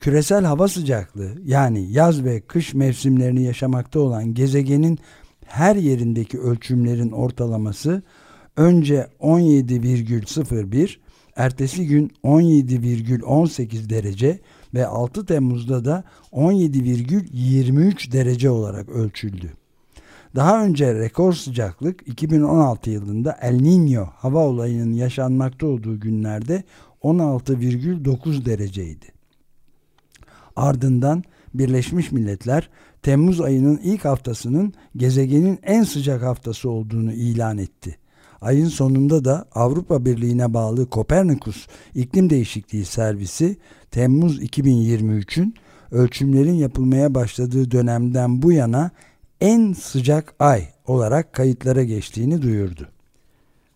Küresel 0.00 0.44
hava 0.44 0.68
sıcaklığı 0.68 1.32
yani 1.44 1.92
yaz 1.92 2.24
ve 2.24 2.40
kış 2.40 2.74
mevsimlerini 2.74 3.42
yaşamakta 3.42 4.00
olan 4.00 4.34
gezegenin 4.34 4.98
her 5.46 5.76
yerindeki 5.76 6.38
ölçümlerin 6.38 7.10
ortalaması 7.10 8.02
önce 8.56 9.06
17,01, 9.20 10.96
ertesi 11.36 11.86
gün 11.86 12.12
17,18 12.24 13.90
derece 13.90 14.38
ve 14.74 14.86
6 14.86 15.26
Temmuz'da 15.26 15.84
da 15.84 16.04
17,23 16.32 18.12
derece 18.12 18.50
olarak 18.50 18.88
ölçüldü. 18.88 19.52
Daha 20.36 20.64
önce 20.64 20.94
rekor 20.94 21.32
sıcaklık 21.32 22.08
2016 22.08 22.90
yılında 22.90 23.38
El 23.42 23.54
Niño 23.54 24.08
hava 24.16 24.38
olayının 24.38 24.92
yaşanmakta 24.92 25.66
olduğu 25.66 26.00
günlerde 26.00 26.64
16,9 27.02 28.44
dereceydi. 28.44 29.13
Ardından 30.56 31.24
Birleşmiş 31.54 32.12
Milletler 32.12 32.70
Temmuz 33.02 33.40
ayının 33.40 33.80
ilk 33.84 34.04
haftasının 34.04 34.72
gezegenin 34.96 35.58
en 35.62 35.82
sıcak 35.82 36.22
haftası 36.22 36.70
olduğunu 36.70 37.12
ilan 37.12 37.58
etti. 37.58 37.98
Ayın 38.40 38.68
sonunda 38.68 39.24
da 39.24 39.44
Avrupa 39.54 40.04
Birliği'ne 40.04 40.54
bağlı 40.54 40.90
Kopernikus 40.90 41.66
İklim 41.94 42.30
Değişikliği 42.30 42.84
Servisi 42.84 43.56
Temmuz 43.90 44.42
2023'ün 44.42 45.54
ölçümlerin 45.90 46.54
yapılmaya 46.54 47.14
başladığı 47.14 47.70
dönemden 47.70 48.42
bu 48.42 48.52
yana 48.52 48.90
en 49.40 49.72
sıcak 49.72 50.34
ay 50.38 50.68
olarak 50.86 51.32
kayıtlara 51.32 51.84
geçtiğini 51.84 52.42
duyurdu. 52.42 52.88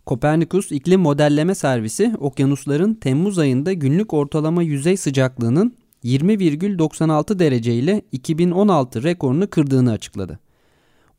Kopernikus 0.06 0.72
İklim 0.72 1.00
Modelleme 1.00 1.54
Servisi 1.54 2.14
okyanusların 2.20 2.94
Temmuz 2.94 3.38
ayında 3.38 3.72
günlük 3.72 4.14
ortalama 4.14 4.62
yüzey 4.62 4.96
sıcaklığının 4.96 5.74
20,96 6.04 7.38
derece 7.38 7.74
ile 7.74 8.02
2016 8.12 9.02
rekorunu 9.02 9.50
kırdığını 9.50 9.92
açıkladı. 9.92 10.38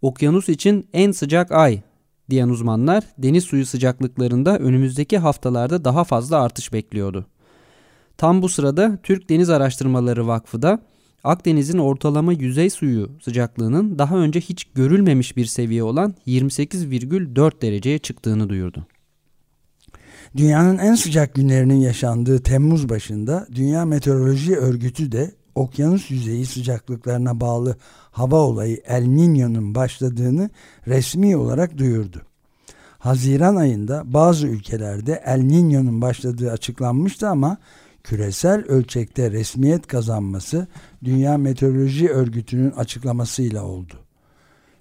Okyanus 0.02 0.50
için 0.50 0.88
en 0.94 1.12
sıcak 1.12 1.52
ay 1.52 1.82
diyen 2.30 2.50
uzmanlar 2.50 3.04
deniz 3.18 3.44
suyu 3.44 3.66
sıcaklıklarında 3.66 4.60
önümüzdeki 4.60 5.18
haftalarda 5.18 5.86
daha 5.86 6.04
fazla 6.04 6.42
artış 6.42 6.74
bekliyordu. 6.74 7.26
Tam 8.18 8.42
bu 8.42 8.50
sırada 8.50 8.98
Türk 9.04 9.30
Deniz 9.30 9.50
Araştırmaları 9.50 10.28
Vakfı 10.28 10.62
da 10.62 10.80
Akdeniz'in 11.24 11.78
ortalama 11.78 12.34
yüzey 12.34 12.70
suyu 12.70 13.10
sıcaklığının 13.22 14.00
daha 14.00 14.18
önce 14.18 14.40
hiç 14.40 14.64
görülmemiş 14.64 15.38
bir 15.38 15.46
seviye 15.46 15.84
olan 15.84 16.16
28,4 16.28 17.62
dereceye 17.62 18.00
çıktığını 18.00 18.50
duyurdu. 18.50 18.88
Dünyanın 20.38 20.78
en 20.78 20.96
sıcak 20.96 21.34
günlerinin 21.34 21.80
yaşandığı 21.80 22.44
Temmuz 22.44 22.90
başında 22.90 23.48
Dünya 23.56 23.86
Meteoroloji 23.86 24.58
Örgütü 24.58 25.12
de 25.12 25.32
okyanus 25.56 26.12
yüzeyi 26.12 26.46
sıcaklıklarına 26.46 27.40
bağlı 27.40 27.78
hava 28.12 28.36
olayı 28.36 28.82
El 28.88 29.04
Niño'nun 29.04 29.76
başladığını 29.76 30.50
resmi 30.88 31.38
olarak 31.38 31.78
duyurdu. 31.78 32.22
Haziran 33.00 33.56
ayında 33.56 34.04
bazı 34.06 34.48
ülkelerde 34.48 35.24
El 35.26 35.40
Niño'nun 35.40 36.02
başladığı 36.02 36.52
açıklanmıştı 36.52 37.30
ama 37.30 37.58
küresel 38.04 38.66
ölçekte 38.66 39.32
resmiyet 39.32 39.88
kazanması 39.88 40.68
Dünya 41.04 41.38
Meteoroloji 41.38 42.10
Örgütü'nün 42.10 42.72
açıklamasıyla 42.72 43.64
oldu. 43.64 43.94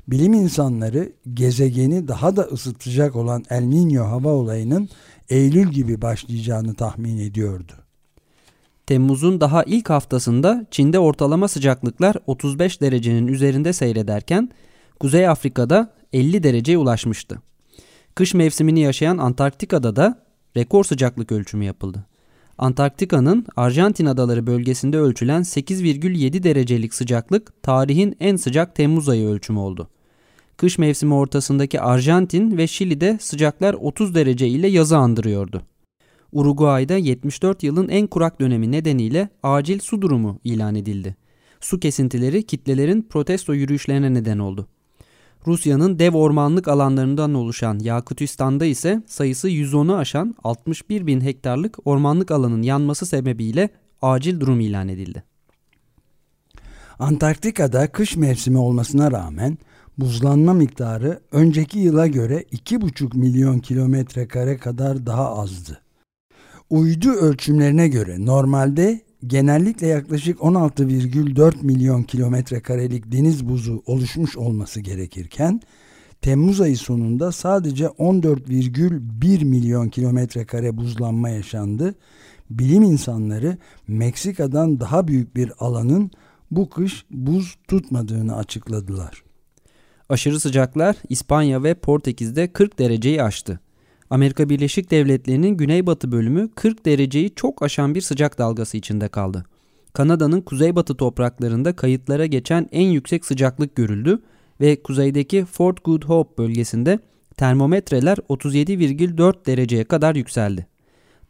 Bilim 0.09 0.33
insanları 0.33 1.13
gezegeni 1.35 2.09
daha 2.09 2.37
da 2.37 2.43
ısıtacak 2.43 3.17
olan 3.17 3.45
El 3.51 3.63
Niño 3.63 4.01
hava 4.01 4.29
olayının 4.29 4.89
Eylül 5.31 5.69
gibi 5.69 6.03
başlayacağını 6.03 6.75
tahmin 6.75 7.19
ediyordu. 7.19 7.73
Temmuz'un 8.87 9.41
daha 9.41 9.63
ilk 9.63 9.91
haftasında 9.91 10.67
Çin'de 10.71 10.99
ortalama 10.99 11.49
sıcaklıklar 11.49 12.17
35 12.27 12.81
derecenin 12.81 13.27
üzerinde 13.27 13.73
seyrederken 13.73 14.51
Kuzey 15.01 15.29
Afrika'da 15.29 15.95
50 16.13 16.43
dereceye 16.43 16.79
ulaşmıştı. 16.79 17.43
Kış 18.15 18.35
mevsimini 18.35 18.81
yaşayan 18.81 19.19
Antarktika'da 19.19 19.97
da 19.97 20.25
rekor 20.57 20.85
sıcaklık 20.85 21.33
ölçümü 21.33 21.65
yapıldı. 21.65 22.07
Antarktika'nın 22.59 23.47
Arjantin 23.57 24.07
adaları 24.07 24.47
bölgesinde 24.47 24.99
ölçülen 24.99 25.43
8,7 25.43 26.43
derecelik 26.43 26.95
sıcaklık 26.95 27.63
tarihin 27.63 28.17
en 28.21 28.37
sıcak 28.37 28.75
Temmuz 28.75 29.09
ayı 29.09 29.29
ölçümü 29.29 29.59
oldu. 29.59 29.91
Kış 30.59 30.79
mevsimi 30.79 31.15
ortasındaki 31.15 31.81
Arjantin 31.81 32.57
ve 32.57 32.67
Şili'de 32.67 33.19
sıcaklar 33.21 33.75
30 33.75 34.15
derece 34.15 34.49
ile 34.49 34.69
yazı 34.69 34.97
andırıyordu. 34.97 35.63
Uruguay'da 36.33 36.97
74 36.97 37.63
yılın 37.63 37.89
en 37.89 38.07
kurak 38.07 38.41
dönemi 38.41 38.73
nedeniyle 38.73 39.29
acil 39.43 39.79
su 39.79 40.03
durumu 40.03 40.39
ilan 40.45 40.75
edildi. 40.75 41.17
Su 41.61 41.81
kesintileri 41.81 42.43
kitlelerin 42.43 43.03
protesto 43.03 43.55
yürüyüşlerine 43.55 44.15
neden 44.15 44.39
oldu. 44.39 44.67
Rusya'nın 45.47 45.99
dev 45.99 46.15
ormanlık 46.15 46.69
alanlarından 46.69 47.35
oluşan 47.35 47.79
Yakutistan'da 47.79 48.65
ise 48.65 49.03
sayısı 49.07 49.51
110'u 49.51 49.97
aşan 49.97 50.35
61 50.45 51.07
bin 51.07 51.21
hektarlık 51.21 51.87
ormanlık 51.87 52.31
alanın 52.31 52.63
yanması 52.63 53.07
sebebiyle 53.07 53.69
acil 54.03 54.41
durum 54.41 54.61
ilan 54.61 54.89
edildi. 54.89 55.23
Antarktika'da 56.99 57.93
kış 57.93 58.17
mevsimi 58.17 58.59
olmasına 58.59 59.11
rağmen 59.11 59.59
buzlanma 59.99 60.53
miktarı 60.53 61.21
önceki 61.33 61.79
yıla 61.79 62.07
göre 62.07 62.45
2,5 62.53 63.17
milyon 63.17 63.59
kilometre 63.59 64.29
kare 64.29 64.57
kadar 64.57 65.07
daha 65.07 65.37
azdı. 65.37 65.81
Uydu 66.71 67.11
ölçümlerine 67.11 67.89
göre 67.89 68.27
normalde 68.27 69.01
genellikle 69.27 69.87
yaklaşık 69.87 70.39
16,4 70.39 71.63
milyon 71.63 72.03
kilometre 72.03 72.61
karelik 72.61 73.13
deniz 73.13 73.49
buzu 73.49 73.83
oluşmuş 73.87 74.37
olması 74.37 74.81
gerekirken 74.81 75.61
Temmuz 76.23 76.61
ayı 76.61 76.77
sonunda 76.77 77.33
sadece 77.33 77.85
14,1 77.85 79.45
milyon 79.45 79.89
kilometre 79.89 80.45
kare 80.45 80.77
buzlanma 80.77 81.29
yaşandı. 81.29 81.95
Bilim 82.51 82.83
insanları 82.83 83.59
Meksika'dan 83.89 84.81
daha 84.81 85.09
büyük 85.09 85.37
bir 85.37 85.53
alanın 85.59 86.11
bu 86.51 86.71
kış 86.71 87.05
buz 87.11 87.57
tutmadığını 87.69 88.37
açıkladılar. 88.37 89.28
Aşırı 90.09 90.41
sıcaklar 90.41 90.97
İspanya 91.09 91.63
ve 91.63 91.75
Portekiz'de 91.75 92.53
40 92.53 92.79
dereceyi 92.79 93.23
aştı. 93.23 93.61
Amerika 94.11 94.49
Birleşik 94.49 94.91
Devletleri'nin 94.91 95.57
güneybatı 95.57 96.13
bölümü 96.13 96.49
40 96.55 96.87
dereceyi 96.87 97.35
çok 97.35 97.63
aşan 97.63 97.95
bir 97.95 98.01
sıcak 98.01 98.39
dalgası 98.39 98.77
içinde 98.77 99.09
kaldı. 99.09 99.45
Kanada'nın 99.93 100.41
kuzeybatı 100.41 100.95
topraklarında 100.95 101.77
kayıtlara 101.77 102.27
geçen 102.27 102.69
en 102.73 102.87
yüksek 102.87 103.25
sıcaklık 103.25 103.77
görüldü 103.77 104.23
ve 104.61 104.83
kuzeydeki 104.83 105.45
Fort 105.45 105.85
Good 105.85 106.05
Hope 106.05 106.43
bölgesinde 106.43 106.99
termometreler 107.37 108.17
37,4 108.17 109.47
dereceye 109.47 109.85
kadar 109.85 110.15
yükseldi. 110.15 110.67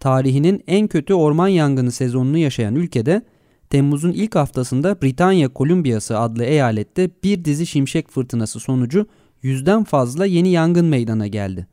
Tarihinin 0.00 0.64
en 0.66 0.88
kötü 0.88 1.14
orman 1.14 1.48
yangını 1.48 1.92
sezonunu 1.92 2.38
yaşayan 2.38 2.74
ülkede 2.74 3.22
Temmuz'un 3.70 4.12
ilk 4.12 4.34
haftasında 4.34 5.02
Britanya 5.02 5.48
Kolumbiyası 5.48 6.18
adlı 6.18 6.44
eyalette 6.44 7.10
bir 7.24 7.44
dizi 7.44 7.66
şimşek 7.66 8.10
fırtınası 8.10 8.60
sonucu 8.60 9.06
yüzden 9.42 9.84
fazla 9.84 10.26
yeni 10.26 10.48
yangın 10.48 10.86
meydana 10.86 11.26
geldi. 11.26 11.66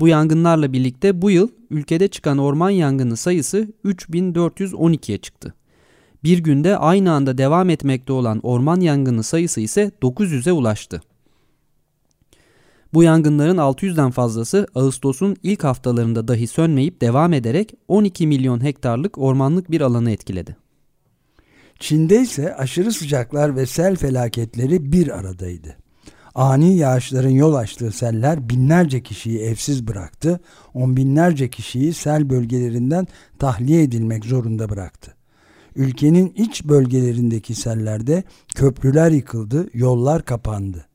Bu 0.00 0.08
yangınlarla 0.08 0.72
birlikte 0.72 1.22
bu 1.22 1.30
yıl 1.30 1.48
ülkede 1.70 2.08
çıkan 2.08 2.38
orman 2.38 2.70
yangını 2.70 3.16
sayısı 3.16 3.68
3412'ye 3.84 5.18
çıktı. 5.18 5.54
Bir 6.24 6.38
günde 6.38 6.76
aynı 6.76 7.12
anda 7.12 7.38
devam 7.38 7.70
etmekte 7.70 8.12
olan 8.12 8.40
orman 8.42 8.80
yangını 8.80 9.22
sayısı 9.22 9.60
ise 9.60 9.92
900'e 10.02 10.52
ulaştı. 10.52 11.02
Bu 12.94 13.02
yangınların 13.02 13.56
600'den 13.56 14.10
fazlası 14.10 14.66
Ağustos'un 14.74 15.36
ilk 15.42 15.64
haftalarında 15.64 16.28
dahi 16.28 16.46
sönmeyip 16.46 17.00
devam 17.00 17.32
ederek 17.32 17.74
12 17.88 18.26
milyon 18.26 18.64
hektarlık 18.64 19.18
ormanlık 19.18 19.70
bir 19.70 19.80
alanı 19.80 20.10
etkiledi. 20.10 20.61
Çin'de 21.82 22.20
ise 22.20 22.54
aşırı 22.54 22.92
sıcaklar 22.92 23.56
ve 23.56 23.66
sel 23.66 23.96
felaketleri 23.96 24.92
bir 24.92 25.18
aradaydı. 25.18 25.76
Ani 26.34 26.76
yağışların 26.76 27.30
yol 27.30 27.54
açtığı 27.54 27.92
seller 27.92 28.48
binlerce 28.48 29.02
kişiyi 29.02 29.38
evsiz 29.38 29.88
bıraktı, 29.88 30.40
on 30.74 30.96
binlerce 30.96 31.50
kişiyi 31.50 31.92
sel 31.94 32.30
bölgelerinden 32.30 33.06
tahliye 33.38 33.82
edilmek 33.82 34.24
zorunda 34.24 34.68
bıraktı. 34.68 35.14
Ülkenin 35.76 36.32
iç 36.36 36.64
bölgelerindeki 36.64 37.54
sellerde 37.54 38.24
köprüler 38.54 39.10
yıkıldı, 39.10 39.68
yollar 39.74 40.24
kapandı. 40.24 40.86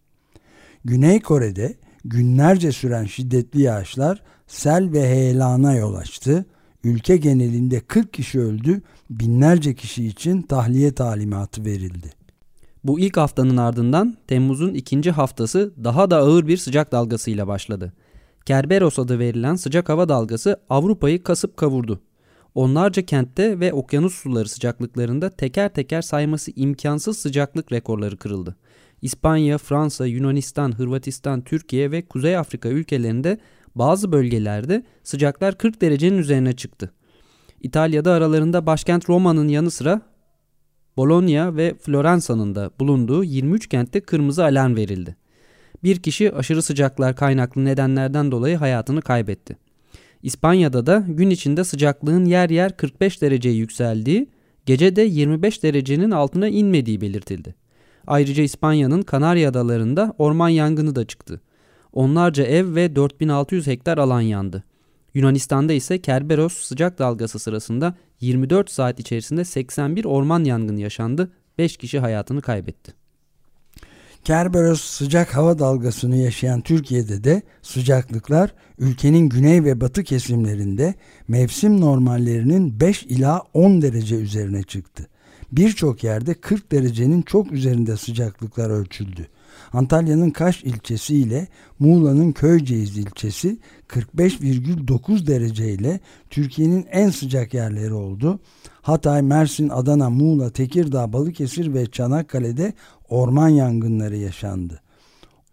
Güney 0.85 1.21
Kore'de 1.21 1.73
günlerce 2.05 2.71
süren 2.71 3.05
şiddetli 3.05 3.61
yağışlar 3.61 4.23
sel 4.47 4.91
ve 4.91 5.09
heyelana 5.09 5.75
yol 5.75 5.95
açtı. 5.95 6.45
Ülke 6.83 7.17
genelinde 7.17 7.79
40 7.79 8.13
kişi 8.13 8.39
öldü, 8.39 8.81
binlerce 9.09 9.75
kişi 9.75 10.07
için 10.07 10.41
tahliye 10.41 10.91
talimatı 10.91 11.65
verildi. 11.65 12.09
Bu 12.83 12.99
ilk 12.99 13.17
haftanın 13.17 13.57
ardından 13.57 14.17
Temmuz'un 14.27 14.73
ikinci 14.73 15.11
haftası 15.11 15.73
daha 15.83 16.09
da 16.11 16.17
ağır 16.17 16.47
bir 16.47 16.57
sıcak 16.57 16.91
dalgasıyla 16.91 17.47
başladı. 17.47 17.93
Kerberos 18.45 18.99
adı 18.99 19.19
verilen 19.19 19.55
sıcak 19.55 19.89
hava 19.89 20.09
dalgası 20.09 20.61
Avrupa'yı 20.69 21.23
kasıp 21.23 21.57
kavurdu. 21.57 22.01
Onlarca 22.55 23.01
kentte 23.01 23.59
ve 23.59 23.73
okyanus 23.73 24.15
suları 24.15 24.49
sıcaklıklarında 24.49 25.29
teker 25.29 25.73
teker 25.73 26.01
sayması 26.01 26.51
imkansız 26.55 27.17
sıcaklık 27.17 27.71
rekorları 27.71 28.17
kırıldı. 28.17 28.55
İspanya, 29.01 29.57
Fransa, 29.57 30.05
Yunanistan, 30.05 30.79
Hırvatistan, 30.79 31.41
Türkiye 31.41 31.91
ve 31.91 32.05
Kuzey 32.05 32.37
Afrika 32.37 32.69
ülkelerinde 32.69 33.37
bazı 33.75 34.11
bölgelerde 34.11 34.83
sıcaklar 35.03 35.57
40 35.57 35.81
derecenin 35.81 36.17
üzerine 36.17 36.55
çıktı. 36.55 36.91
İtalya'da 37.61 38.11
aralarında 38.11 38.65
başkent 38.65 39.09
Roma'nın 39.09 39.47
yanı 39.47 39.71
sıra 39.71 40.01
Bologna 40.97 41.55
ve 41.55 41.73
Floransa'nın 41.81 42.55
da 42.55 42.71
bulunduğu 42.79 43.23
23 43.23 43.67
kentte 43.69 44.01
kırmızı 44.01 44.43
alarm 44.43 44.75
verildi. 44.75 45.15
Bir 45.83 45.97
kişi 45.97 46.33
aşırı 46.33 46.61
sıcaklar 46.61 47.15
kaynaklı 47.15 47.65
nedenlerden 47.65 48.31
dolayı 48.31 48.57
hayatını 48.57 49.01
kaybetti. 49.01 49.57
İspanya'da 50.23 50.85
da 50.85 51.05
gün 51.07 51.29
içinde 51.29 51.63
sıcaklığın 51.63 52.25
yer 52.25 52.49
yer 52.49 52.77
45 52.77 53.21
dereceye 53.21 53.55
yükseldiği, 53.55 54.27
gece 54.65 54.95
de 54.95 55.01
25 55.01 55.63
derecenin 55.63 56.11
altına 56.11 56.47
inmediği 56.47 57.01
belirtildi. 57.01 57.55
Ayrıca 58.07 58.43
İspanya'nın 58.43 59.01
Kanarya 59.01 59.49
Adaları'nda 59.49 60.13
orman 60.17 60.49
yangını 60.49 60.95
da 60.95 61.05
çıktı. 61.05 61.41
Onlarca 61.93 62.43
ev 62.43 62.75
ve 62.75 62.95
4600 62.95 63.67
hektar 63.67 63.97
alan 63.97 64.21
yandı. 64.21 64.63
Yunanistan'da 65.17 65.73
ise 65.73 66.01
Kerberos 66.01 66.53
sıcak 66.53 66.99
dalgası 66.99 67.39
sırasında 67.39 67.95
24 68.21 68.71
saat 68.71 68.99
içerisinde 68.99 69.45
81 69.45 70.05
orman 70.05 70.43
yangını 70.43 70.81
yaşandı. 70.81 71.31
5 71.57 71.77
kişi 71.77 71.99
hayatını 71.99 72.41
kaybetti. 72.41 72.93
Kerberos 74.23 74.81
sıcak 74.81 75.35
hava 75.35 75.59
dalgasını 75.59 76.15
yaşayan 76.15 76.61
Türkiye'de 76.61 77.23
de 77.23 77.41
sıcaklıklar 77.61 78.53
ülkenin 78.79 79.29
güney 79.29 79.63
ve 79.63 79.81
batı 79.81 80.03
kesimlerinde 80.03 80.93
mevsim 81.27 81.81
normallerinin 81.81 82.79
5 82.79 83.03
ila 83.03 83.41
10 83.53 83.81
derece 83.81 84.15
üzerine 84.15 84.63
çıktı. 84.63 85.07
Birçok 85.51 86.03
yerde 86.03 86.33
40 86.33 86.71
derecenin 86.71 87.21
çok 87.21 87.51
üzerinde 87.51 87.97
sıcaklıklar 87.97 88.69
ölçüldü. 88.69 89.27
Antalya'nın 89.73 90.29
Kaş 90.29 90.63
ilçesi 90.63 91.15
ile 91.15 91.47
Muğla'nın 91.79 92.31
Köyceğiz 92.31 92.97
ilçesi 92.97 93.57
45,9 93.87 95.27
derece 95.27 95.73
ile 95.73 95.99
Türkiye'nin 96.29 96.85
en 96.91 97.09
sıcak 97.09 97.53
yerleri 97.53 97.93
oldu. 97.93 98.39
Hatay, 98.81 99.21
Mersin, 99.21 99.69
Adana, 99.69 100.09
Muğla, 100.09 100.49
Tekirdağ, 100.49 101.13
Balıkesir 101.13 101.73
ve 101.73 101.85
Çanakkale'de 101.85 102.73
orman 103.09 103.49
yangınları 103.49 104.17
yaşandı. 104.17 104.81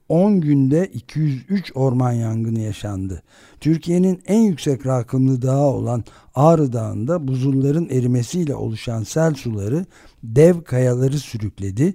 10 0.09 0.41
günde 0.41 0.87
203 0.87 1.73
orman 1.75 2.13
yangını 2.13 2.61
yaşandı. 2.61 3.23
Türkiye'nin 3.61 4.23
en 4.27 4.41
yüksek 4.41 4.87
rakımlı 4.87 5.43
dağı 5.43 5.67
olan 5.67 6.05
Ağrı 6.35 6.73
Dağı'nda 6.73 7.29
buzulların 7.29 7.89
erimesiyle 7.89 8.55
oluşan 8.55 9.03
sel 9.03 9.35
suları 9.35 9.87
dev 10.23 10.63
kayaları 10.63 11.19
sürükledi. 11.19 11.95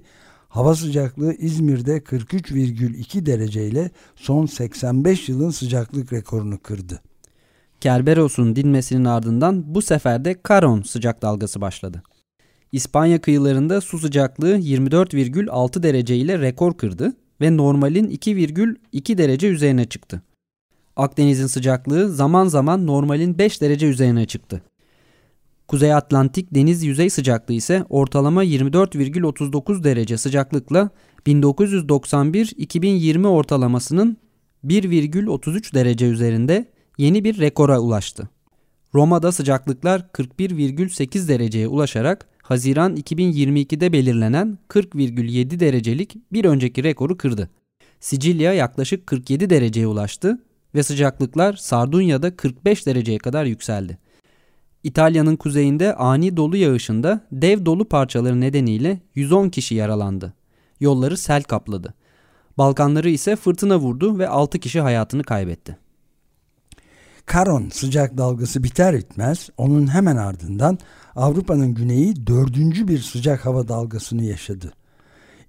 Hava 0.50 0.76
sıcaklığı 0.76 1.34
İzmir'de 1.34 1.98
43,2 1.98 3.26
dereceyle 3.26 3.92
son 4.16 4.46
85 4.46 5.30
yılın 5.30 5.50
sıcaklık 5.50 6.14
rekorunu 6.14 6.58
kırdı. 6.58 7.02
Kerberos'un 7.82 8.56
dinmesinin 8.56 9.06
ardından 9.06 9.76
bu 9.76 9.82
sefer 9.82 10.26
de 10.26 10.42
Karon 10.44 10.82
sıcak 10.82 11.22
dalgası 11.22 11.62
başladı. 11.62 12.04
İspanya 12.72 13.22
kıyılarında 13.22 13.82
su 13.82 14.00
sıcaklığı 14.00 14.58
24,6 14.58 15.84
derece 15.84 16.18
ile 16.18 16.40
rekor 16.40 16.78
kırdı 16.78 17.14
ve 17.42 17.58
normalin 17.58 18.10
2,2 18.10 19.18
derece 19.18 19.48
üzerine 19.48 19.86
çıktı. 19.86 20.22
Akdeniz'in 20.96 21.48
sıcaklığı 21.48 22.10
zaman 22.10 22.48
zaman 22.48 22.88
normalin 22.88 23.38
5 23.38 23.62
derece 23.62 23.88
üzerine 23.88 24.26
çıktı. 24.26 24.62
Kuzey 25.70 25.94
Atlantik 25.94 26.56
deniz 26.56 26.84
yüzey 26.84 27.10
sıcaklığı 27.10 27.54
ise 27.54 27.86
ortalama 27.90 28.46
24,39 28.46 29.84
derece 29.84 30.18
sıcaklıkla 30.18 30.90
1991-2020 31.28 33.28
ortalamasının 33.28 34.18
1,33 34.66 35.74
derece 35.74 36.06
üzerinde 36.06 36.66
yeni 36.98 37.24
bir 37.24 37.40
rekora 37.40 37.80
ulaştı. 37.80 38.30
Roma'da 38.94 39.32
sıcaklıklar 39.32 40.06
41,8 40.14 41.28
dereceye 41.28 41.68
ulaşarak 41.68 42.28
Haziran 42.44 42.96
2022'de 42.96 43.94
belirlenen 43.94 44.58
40,7 44.70 45.60
derecelik 45.60 46.18
bir 46.34 46.46
önceki 46.46 46.84
rekoru 46.84 47.18
kırdı. 47.18 47.50
Sicilya 48.00 48.54
yaklaşık 48.54 49.08
47 49.08 49.50
dereceye 49.50 49.88
ulaştı 49.88 50.40
ve 50.76 50.84
sıcaklıklar 50.84 51.54
Sardunya'da 51.54 52.36
45 52.36 52.86
dereceye 52.86 53.18
kadar 53.18 53.46
yükseldi. 53.46 53.98
İtalya'nın 54.84 55.36
kuzeyinde 55.36 55.96
ani 55.96 56.38
dolu 56.38 56.58
yağışında 56.58 57.22
dev 57.32 57.66
dolu 57.66 57.86
parçaları 57.86 58.42
nedeniyle 58.42 59.00
110 59.16 59.50
kişi 59.50 59.76
yaralandı. 59.76 60.34
Yolları 60.80 61.18
sel 61.18 61.44
kapladı. 61.44 61.94
Balkanları 62.58 63.10
ise 63.10 63.36
fırtına 63.36 63.80
vurdu 63.80 64.20
ve 64.20 64.28
6 64.28 64.60
kişi 64.60 64.82
hayatını 64.82 65.24
kaybetti. 65.24 65.78
Karon 67.26 67.70
sıcak 67.70 68.18
dalgası 68.18 68.64
biter 68.64 68.98
bitmez 68.98 69.50
onun 69.58 69.88
hemen 69.88 70.16
ardından 70.16 70.80
Avrupa'nın 71.16 71.74
güneyi 71.74 72.28
dördüncü 72.28 72.88
bir 72.88 73.00
sıcak 73.00 73.46
hava 73.46 73.68
dalgasını 73.68 74.24
yaşadı. 74.24 74.74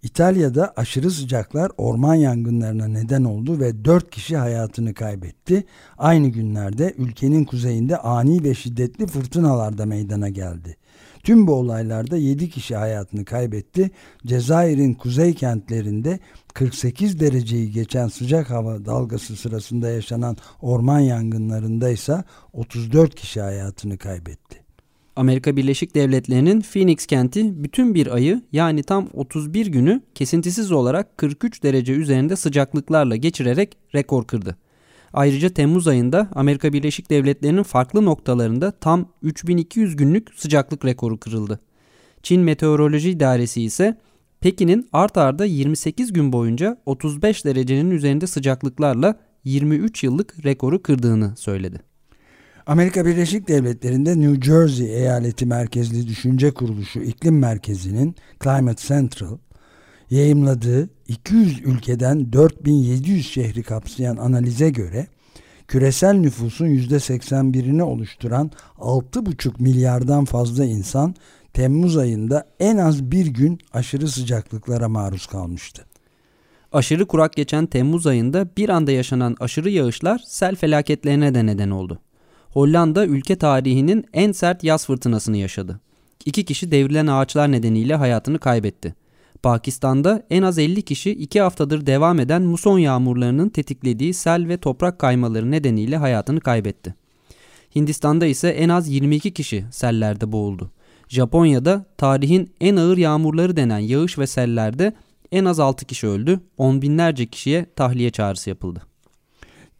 İtalya'da 0.02 0.72
aşırı 0.76 1.10
sıcaklar 1.10 1.72
orman 1.76 2.14
yangınlarına 2.14 2.88
neden 2.88 3.24
oldu 3.24 3.60
ve 3.60 3.84
4 3.84 4.10
kişi 4.10 4.36
hayatını 4.36 4.94
kaybetti. 4.94 5.64
Aynı 5.98 6.28
günlerde 6.28 6.94
ülkenin 6.98 7.44
kuzeyinde 7.44 7.96
ani 7.96 8.44
ve 8.44 8.54
şiddetli 8.54 9.06
fırtınalar 9.06 9.78
da 9.78 9.86
meydana 9.86 10.28
geldi. 10.28 10.76
Tüm 11.22 11.46
bu 11.46 11.54
olaylarda 11.54 12.16
7 12.16 12.50
kişi 12.50 12.76
hayatını 12.76 13.24
kaybetti. 13.24 13.90
Cezayir'in 14.26 14.94
kuzey 14.94 15.34
kentlerinde 15.34 16.18
48 16.54 17.20
dereceyi 17.20 17.70
geçen 17.72 18.08
sıcak 18.08 18.50
hava 18.50 18.84
dalgası 18.84 19.36
sırasında 19.36 19.90
yaşanan 19.90 20.36
orman 20.60 21.00
yangınlarında 21.00 21.90
ise 21.90 22.24
34 22.52 23.14
kişi 23.14 23.40
hayatını 23.40 23.98
kaybetti. 23.98 24.69
Amerika 25.16 25.56
Birleşik 25.56 25.94
Devletleri'nin 25.94 26.60
Phoenix 26.60 27.06
kenti 27.06 27.64
bütün 27.64 27.94
bir 27.94 28.14
ayı 28.14 28.42
yani 28.52 28.82
tam 28.82 29.08
31 29.14 29.66
günü 29.66 30.00
kesintisiz 30.14 30.72
olarak 30.72 31.18
43 31.18 31.62
derece 31.62 31.92
üzerinde 31.92 32.36
sıcaklıklarla 32.36 33.16
geçirerek 33.16 33.76
rekor 33.94 34.24
kırdı. 34.24 34.56
Ayrıca 35.12 35.48
Temmuz 35.48 35.88
ayında 35.88 36.28
Amerika 36.34 36.72
Birleşik 36.72 37.10
Devletleri'nin 37.10 37.62
farklı 37.62 38.04
noktalarında 38.04 38.70
tam 38.70 39.08
3200 39.22 39.96
günlük 39.96 40.28
sıcaklık 40.34 40.84
rekoru 40.84 41.20
kırıldı. 41.20 41.60
Çin 42.22 42.40
Meteoroloji 42.40 43.10
İdaresi 43.10 43.62
ise 43.62 43.98
Pekin'in 44.40 44.88
art 44.92 45.16
arda 45.16 45.44
28 45.44 46.12
gün 46.12 46.32
boyunca 46.32 46.76
35 46.86 47.44
derecenin 47.44 47.90
üzerinde 47.90 48.26
sıcaklıklarla 48.26 49.20
23 49.44 50.04
yıllık 50.04 50.44
rekoru 50.44 50.82
kırdığını 50.82 51.36
söyledi. 51.36 51.89
Amerika 52.70 53.06
Birleşik 53.06 53.48
Devletleri'nde 53.48 54.20
New 54.20 54.50
Jersey 54.50 54.96
eyaleti 54.96 55.46
merkezli 55.46 56.08
düşünce 56.08 56.50
kuruluşu 56.50 57.00
iklim 57.00 57.38
merkezinin 57.38 58.14
Climate 58.44 58.82
Central 58.86 59.38
yayımladığı 60.10 60.90
200 61.08 61.60
ülkeden 61.60 62.32
4700 62.32 63.26
şehri 63.30 63.62
kapsayan 63.62 64.16
analize 64.16 64.70
göre 64.70 65.06
küresel 65.68 66.14
nüfusun 66.14 66.66
%81'ini 66.66 67.82
oluşturan 67.82 68.50
6,5 68.78 69.62
milyardan 69.62 70.24
fazla 70.24 70.64
insan 70.64 71.14
Temmuz 71.52 71.96
ayında 71.96 72.48
en 72.60 72.76
az 72.76 73.10
bir 73.10 73.26
gün 73.26 73.58
aşırı 73.72 74.08
sıcaklıklara 74.08 74.88
maruz 74.88 75.26
kalmıştı. 75.26 75.86
Aşırı 76.72 77.06
kurak 77.06 77.32
geçen 77.32 77.66
Temmuz 77.66 78.06
ayında 78.06 78.48
bir 78.56 78.68
anda 78.68 78.92
yaşanan 78.92 79.36
aşırı 79.40 79.70
yağışlar 79.70 80.20
sel 80.26 80.56
felaketlerine 80.56 81.34
de 81.34 81.46
neden 81.46 81.70
oldu. 81.70 82.00
Hollanda 82.50 83.06
ülke 83.06 83.36
tarihinin 83.36 84.04
en 84.12 84.32
sert 84.32 84.64
yaz 84.64 84.86
fırtınasını 84.86 85.36
yaşadı. 85.36 85.80
İki 86.24 86.44
kişi 86.44 86.70
devrilen 86.70 87.06
ağaçlar 87.06 87.52
nedeniyle 87.52 87.94
hayatını 87.94 88.38
kaybetti. 88.38 88.94
Pakistan'da 89.42 90.26
en 90.30 90.42
az 90.42 90.58
50 90.58 90.82
kişi 90.82 91.10
2 91.10 91.40
haftadır 91.40 91.86
devam 91.86 92.20
eden 92.20 92.42
muson 92.42 92.78
yağmurlarının 92.78 93.48
tetiklediği 93.48 94.14
sel 94.14 94.48
ve 94.48 94.56
toprak 94.56 94.98
kaymaları 94.98 95.50
nedeniyle 95.50 95.96
hayatını 95.96 96.40
kaybetti. 96.40 96.94
Hindistan'da 97.74 98.26
ise 98.26 98.48
en 98.48 98.68
az 98.68 98.88
22 98.88 99.30
kişi 99.30 99.64
sellerde 99.70 100.32
boğuldu. 100.32 100.70
Japonya'da 101.08 101.86
tarihin 101.98 102.52
en 102.60 102.76
ağır 102.76 102.96
yağmurları 102.96 103.56
denen 103.56 103.78
yağış 103.78 104.18
ve 104.18 104.26
sellerde 104.26 104.92
en 105.32 105.44
az 105.44 105.60
6 105.60 105.84
kişi 105.84 106.06
öldü, 106.06 106.40
on 106.56 106.82
binlerce 106.82 107.26
kişiye 107.26 107.66
tahliye 107.76 108.10
çağrısı 108.10 108.50
yapıldı. 108.50 108.89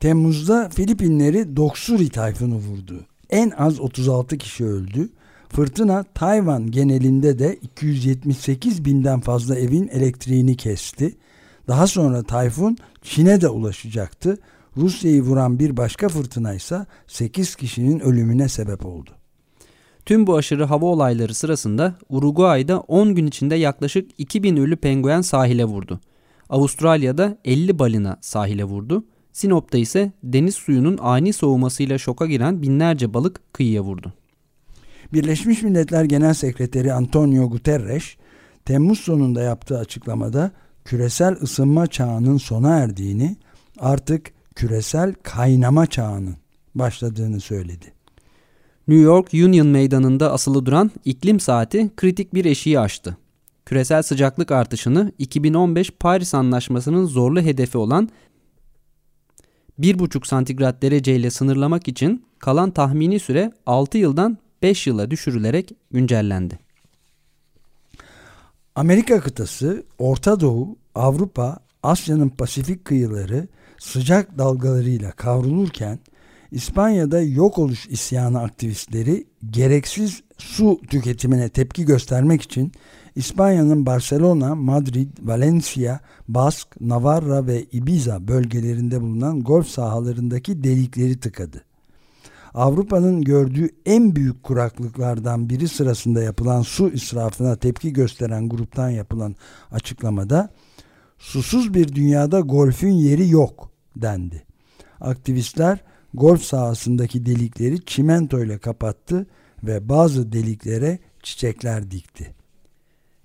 Temmuz'da 0.00 0.68
Filipinleri 0.68 1.56
Doksuri 1.56 2.08
tayfunu 2.08 2.54
vurdu. 2.54 3.06
En 3.30 3.50
az 3.50 3.80
36 3.80 4.38
kişi 4.38 4.64
öldü. 4.64 5.08
Fırtına 5.48 6.04
Tayvan 6.14 6.70
genelinde 6.70 7.38
de 7.38 7.56
278 7.56 8.84
binden 8.84 9.20
fazla 9.20 9.58
evin 9.58 9.88
elektriğini 9.88 10.56
kesti. 10.56 11.16
Daha 11.68 11.86
sonra 11.86 12.22
tayfun 12.22 12.76
Çin'e 13.02 13.40
de 13.40 13.48
ulaşacaktı. 13.48 14.38
Rusya'yı 14.76 15.22
vuran 15.22 15.58
bir 15.58 15.76
başka 15.76 16.08
fırtına 16.08 16.54
ise 16.54 16.86
8 17.06 17.54
kişinin 17.54 18.00
ölümüne 18.00 18.48
sebep 18.48 18.86
oldu. 18.86 19.10
Tüm 20.06 20.26
bu 20.26 20.36
aşırı 20.36 20.64
hava 20.64 20.86
olayları 20.86 21.34
sırasında 21.34 21.94
Uruguay'da 22.08 22.80
10 22.80 23.14
gün 23.14 23.26
içinde 23.26 23.54
yaklaşık 23.54 24.10
2000 24.18 24.56
ölü 24.56 24.76
penguen 24.76 25.20
sahile 25.20 25.64
vurdu. 25.64 26.00
Avustralya'da 26.48 27.38
50 27.44 27.78
balina 27.78 28.18
sahile 28.20 28.64
vurdu. 28.64 29.04
Sinop'ta 29.32 29.78
ise 29.78 30.12
deniz 30.22 30.54
suyunun 30.54 30.98
ani 31.02 31.32
soğumasıyla 31.32 31.98
şoka 31.98 32.26
giren 32.26 32.62
binlerce 32.62 33.14
balık 33.14 33.40
kıyıya 33.52 33.82
vurdu. 33.82 34.12
Birleşmiş 35.12 35.62
Milletler 35.62 36.04
Genel 36.04 36.34
Sekreteri 36.34 36.92
Antonio 36.92 37.50
Guterres, 37.50 38.04
Temmuz 38.64 39.00
sonunda 39.00 39.42
yaptığı 39.42 39.78
açıklamada 39.78 40.50
küresel 40.84 41.36
ısınma 41.42 41.86
çağının 41.86 42.36
sona 42.36 42.76
erdiğini, 42.76 43.36
artık 43.78 44.32
küresel 44.54 45.14
kaynama 45.22 45.86
çağının 45.86 46.36
başladığını 46.74 47.40
söyledi. 47.40 47.92
New 48.88 49.04
York 49.04 49.34
Union 49.34 49.66
Meydanı'nda 49.66 50.32
asılı 50.32 50.66
duran 50.66 50.90
iklim 51.04 51.40
saati 51.40 51.90
kritik 51.96 52.34
bir 52.34 52.44
eşiği 52.44 52.80
aştı. 52.80 53.16
Küresel 53.66 54.02
sıcaklık 54.02 54.50
artışını 54.50 55.12
2015 55.18 55.90
Paris 55.90 56.34
Anlaşması'nın 56.34 57.04
zorlu 57.04 57.40
hedefi 57.40 57.78
olan 57.78 58.08
1,5 59.80 60.26
santigrat 60.26 60.82
dereceyle 60.82 61.30
sınırlamak 61.30 61.88
için 61.88 62.24
kalan 62.38 62.70
tahmini 62.70 63.20
süre 63.20 63.52
6 63.66 63.98
yıldan 63.98 64.38
5 64.62 64.86
yıla 64.86 65.10
düşürülerek 65.10 65.72
güncellendi. 65.90 66.58
Amerika 68.74 69.20
kıtası, 69.20 69.84
Orta 69.98 70.40
Doğu, 70.40 70.76
Avrupa, 70.94 71.58
Asya'nın 71.82 72.28
Pasifik 72.28 72.84
kıyıları 72.84 73.48
sıcak 73.78 74.38
dalgalarıyla 74.38 75.10
kavrulurken 75.10 75.98
İspanya'da 76.50 77.22
yok 77.22 77.58
oluş 77.58 77.86
isyanı 77.86 78.42
aktivistleri 78.42 79.26
gereksiz 79.50 80.22
su 80.38 80.80
tüketimine 80.90 81.48
tepki 81.48 81.84
göstermek 81.84 82.42
için 82.42 82.72
İspanya'nın 83.20 83.86
Barcelona, 83.86 84.54
Madrid, 84.54 85.08
Valencia, 85.22 86.00
Bask, 86.28 86.80
Navarra 86.80 87.46
ve 87.46 87.64
Ibiza 87.72 88.28
bölgelerinde 88.28 89.00
bulunan 89.00 89.42
golf 89.42 89.66
sahalarındaki 89.66 90.64
delikleri 90.64 91.20
tıkadı. 91.20 91.64
Avrupa'nın 92.54 93.22
gördüğü 93.22 93.70
en 93.86 94.16
büyük 94.16 94.42
kuraklıklardan 94.42 95.50
biri 95.50 95.68
sırasında 95.68 96.22
yapılan 96.22 96.62
su 96.62 96.90
israfına 96.90 97.56
tepki 97.56 97.92
gösteren 97.92 98.48
gruptan 98.48 98.90
yapılan 98.90 99.34
açıklamada 99.70 100.50
susuz 101.18 101.74
bir 101.74 101.94
dünyada 101.94 102.40
golfün 102.40 102.92
yeri 102.92 103.28
yok 103.28 103.70
dendi. 103.96 104.42
Aktivistler 105.00 105.84
golf 106.14 106.42
sahasındaki 106.42 107.26
delikleri 107.26 107.84
çimento 107.84 108.44
ile 108.44 108.58
kapattı 108.58 109.26
ve 109.64 109.88
bazı 109.88 110.32
deliklere 110.32 110.98
çiçekler 111.22 111.90
dikti. 111.90 112.39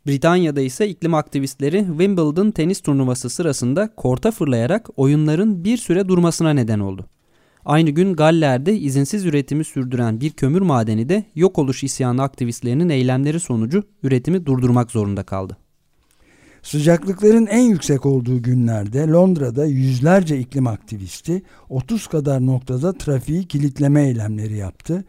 Britanya'da 0.08 0.62
ise 0.62 0.90
iklim 0.90 1.14
aktivistleri 1.14 1.86
Wimbledon 1.88 2.52
tenis 2.52 2.82
turnuvası 2.82 3.30
sırasında 3.30 3.90
korta 3.96 4.32
fırlayarak 4.32 4.90
oyunların 4.98 5.64
bir 5.64 5.78
süre 5.78 6.08
durmasına 6.08 6.54
neden 6.54 6.80
oldu. 6.80 7.06
Aynı 7.66 7.90
gün 7.90 8.14
Galler'de 8.14 8.78
izinsiz 8.80 9.26
üretimi 9.26 9.64
sürdüren 9.64 10.22
bir 10.22 10.30
kömür 10.30 10.62
madeni 10.62 11.10
de 11.10 11.24
yok 11.36 11.60
oluş 11.60 11.84
isyanı 11.84 12.24
aktivistlerinin 12.24 12.90
eylemleri 12.90 13.40
sonucu 13.40 13.84
üretimi 14.04 14.46
durdurmak 14.46 14.92
zorunda 14.92 15.24
kaldı. 15.24 15.58
Sıcaklıkların 16.62 17.46
en 17.46 17.62
yüksek 17.62 18.06
olduğu 18.06 18.42
günlerde 18.42 19.08
Londra'da 19.08 19.66
yüzlerce 19.66 20.40
iklim 20.40 20.68
aktivisti 20.68 21.44
30 21.70 22.08
kadar 22.08 22.46
noktada 22.46 22.94
trafiği 22.94 23.48
kilitleme 23.48 24.04
eylemleri 24.08 24.58
yaptı. 24.58 25.06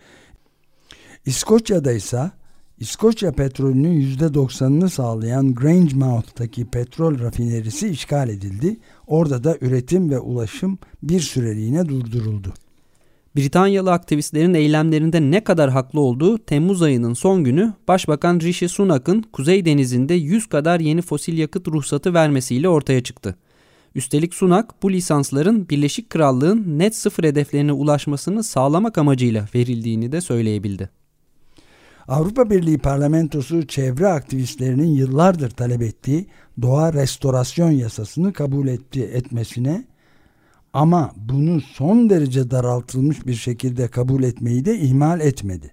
İskoçya'da 1.27 1.93
ise 1.93 2.31
İskoçya 2.79 3.33
petrolünün 3.33 4.17
%90'ını 4.17 4.91
sağlayan 4.91 5.55
Grangemouth'taki 5.55 6.65
petrol 6.65 7.19
rafinerisi 7.19 7.89
işgal 7.89 8.29
edildi. 8.29 8.77
Orada 9.07 9.45
da 9.45 9.57
üretim 9.61 10.11
ve 10.11 10.19
ulaşım 10.19 10.79
bir 11.03 11.21
süreliğine 11.21 11.89
durduruldu. 11.89 12.55
Britanyalı 13.37 13.93
aktivistlerin 13.93 14.55
eylemlerinde 14.55 15.21
ne 15.21 15.45
kadar 15.45 15.71
haklı 15.71 16.01
olduğu 16.01 16.39
Temmuz 16.39 16.83
ayının 16.83 17.15
son 17.15 17.45
günü 17.45 17.73
Başbakan 17.89 18.41
Rishi 18.41 18.69
Sunak'ın 18.69 19.23
Kuzey 19.23 19.65
Denizi'nde 19.65 20.15
100 20.15 20.47
kadar 20.47 20.81
yeni 20.81 21.03
fosil 21.03 21.39
yakıt 21.39 21.69
ruhsatı 21.69 22.15
vermesiyle 22.15 22.69
ortaya 22.69 23.03
çıktı. 23.03 23.37
Üstelik 23.95 24.35
Sunak 24.35 24.83
bu 24.83 24.93
lisansların 24.93 25.69
Birleşik 25.69 26.11
Krallığın 26.11 26.79
net 26.79 26.97
sıfır 26.97 27.25
hedeflerine 27.25 27.73
ulaşmasını 27.73 28.43
sağlamak 28.43 28.99
amacıyla 28.99 29.47
verildiğini 29.55 30.13
de 30.13 30.21
söyleyebildi. 30.21 30.91
Avrupa 32.09 32.51
Birliği 32.51 32.79
parlamentosu 32.79 33.67
çevre 33.67 34.07
aktivistlerinin 34.07 34.87
yıllardır 34.87 35.51
talep 35.51 35.83
ettiği 35.83 36.27
doğa 36.63 36.93
restorasyon 36.93 37.71
yasasını 37.71 38.33
kabul 38.33 38.69
etti 38.69 39.03
etmesine 39.03 39.85
ama 40.73 41.13
bunu 41.17 41.61
son 41.61 42.11
derece 42.11 42.51
daraltılmış 42.51 43.27
bir 43.27 43.35
şekilde 43.35 43.89
kabul 43.89 44.23
etmeyi 44.23 44.65
de 44.65 44.79
ihmal 44.79 45.21
etmedi. 45.21 45.73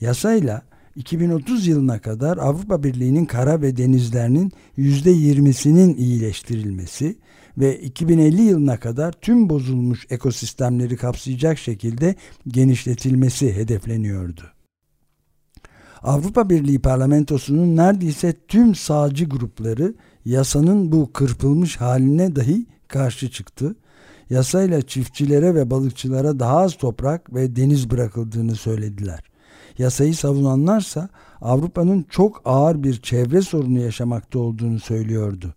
Yasayla 0.00 0.62
2030 0.96 1.66
yılına 1.66 2.00
kadar 2.00 2.36
Avrupa 2.38 2.82
Birliği'nin 2.82 3.24
kara 3.24 3.62
ve 3.62 3.76
denizlerinin 3.76 4.52
%20'sinin 4.78 5.96
iyileştirilmesi 5.96 7.16
ve 7.58 7.80
2050 7.80 8.42
yılına 8.42 8.80
kadar 8.80 9.12
tüm 9.12 9.48
bozulmuş 9.48 10.06
ekosistemleri 10.10 10.96
kapsayacak 10.96 11.58
şekilde 11.58 12.14
genişletilmesi 12.48 13.56
hedefleniyordu. 13.56 14.59
Avrupa 16.02 16.50
Birliği 16.50 16.78
parlamentosunun 16.78 17.76
neredeyse 17.76 18.34
tüm 18.48 18.74
sağcı 18.74 19.24
grupları 19.24 19.94
yasanın 20.24 20.92
bu 20.92 21.12
kırpılmış 21.12 21.76
haline 21.76 22.36
dahi 22.36 22.66
karşı 22.88 23.30
çıktı. 23.30 23.76
Yasayla 24.30 24.82
çiftçilere 24.82 25.54
ve 25.54 25.70
balıkçılara 25.70 26.38
daha 26.38 26.58
az 26.58 26.76
toprak 26.76 27.34
ve 27.34 27.56
deniz 27.56 27.90
bırakıldığını 27.90 28.54
söylediler. 28.54 29.20
Yasayı 29.78 30.14
savunanlarsa 30.14 31.08
Avrupa'nın 31.40 32.06
çok 32.10 32.42
ağır 32.44 32.82
bir 32.82 33.02
çevre 33.02 33.42
sorunu 33.42 33.80
yaşamakta 33.80 34.38
olduğunu 34.38 34.80
söylüyordu. 34.80 35.54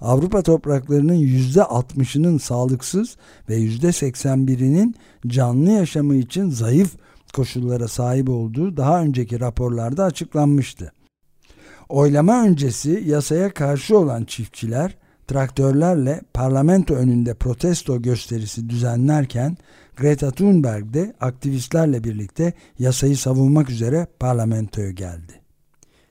Avrupa 0.00 0.42
topraklarının 0.42 1.14
%60'ının 1.14 2.38
sağlıksız 2.38 3.16
ve 3.48 3.58
%81'inin 3.58 4.94
canlı 5.26 5.70
yaşamı 5.70 6.14
için 6.14 6.50
zayıf 6.50 6.96
koşullara 7.30 7.88
sahip 7.88 8.28
olduğu 8.28 8.76
daha 8.76 9.02
önceki 9.02 9.40
raporlarda 9.40 10.04
açıklanmıştı. 10.04 10.92
Oylama 11.88 12.42
öncesi 12.42 13.02
yasaya 13.06 13.54
karşı 13.54 13.98
olan 13.98 14.24
çiftçiler 14.24 14.96
traktörlerle 15.30 16.20
parlamento 16.34 16.94
önünde 16.94 17.34
protesto 17.34 18.02
gösterisi 18.02 18.68
düzenlerken 18.68 19.56
Greta 19.96 20.30
Thunberg 20.30 20.94
de 20.94 21.14
aktivistlerle 21.20 22.04
birlikte 22.04 22.52
yasayı 22.78 23.16
savunmak 23.16 23.70
üzere 23.70 24.06
parlamentoya 24.20 24.90
geldi. 24.90 25.32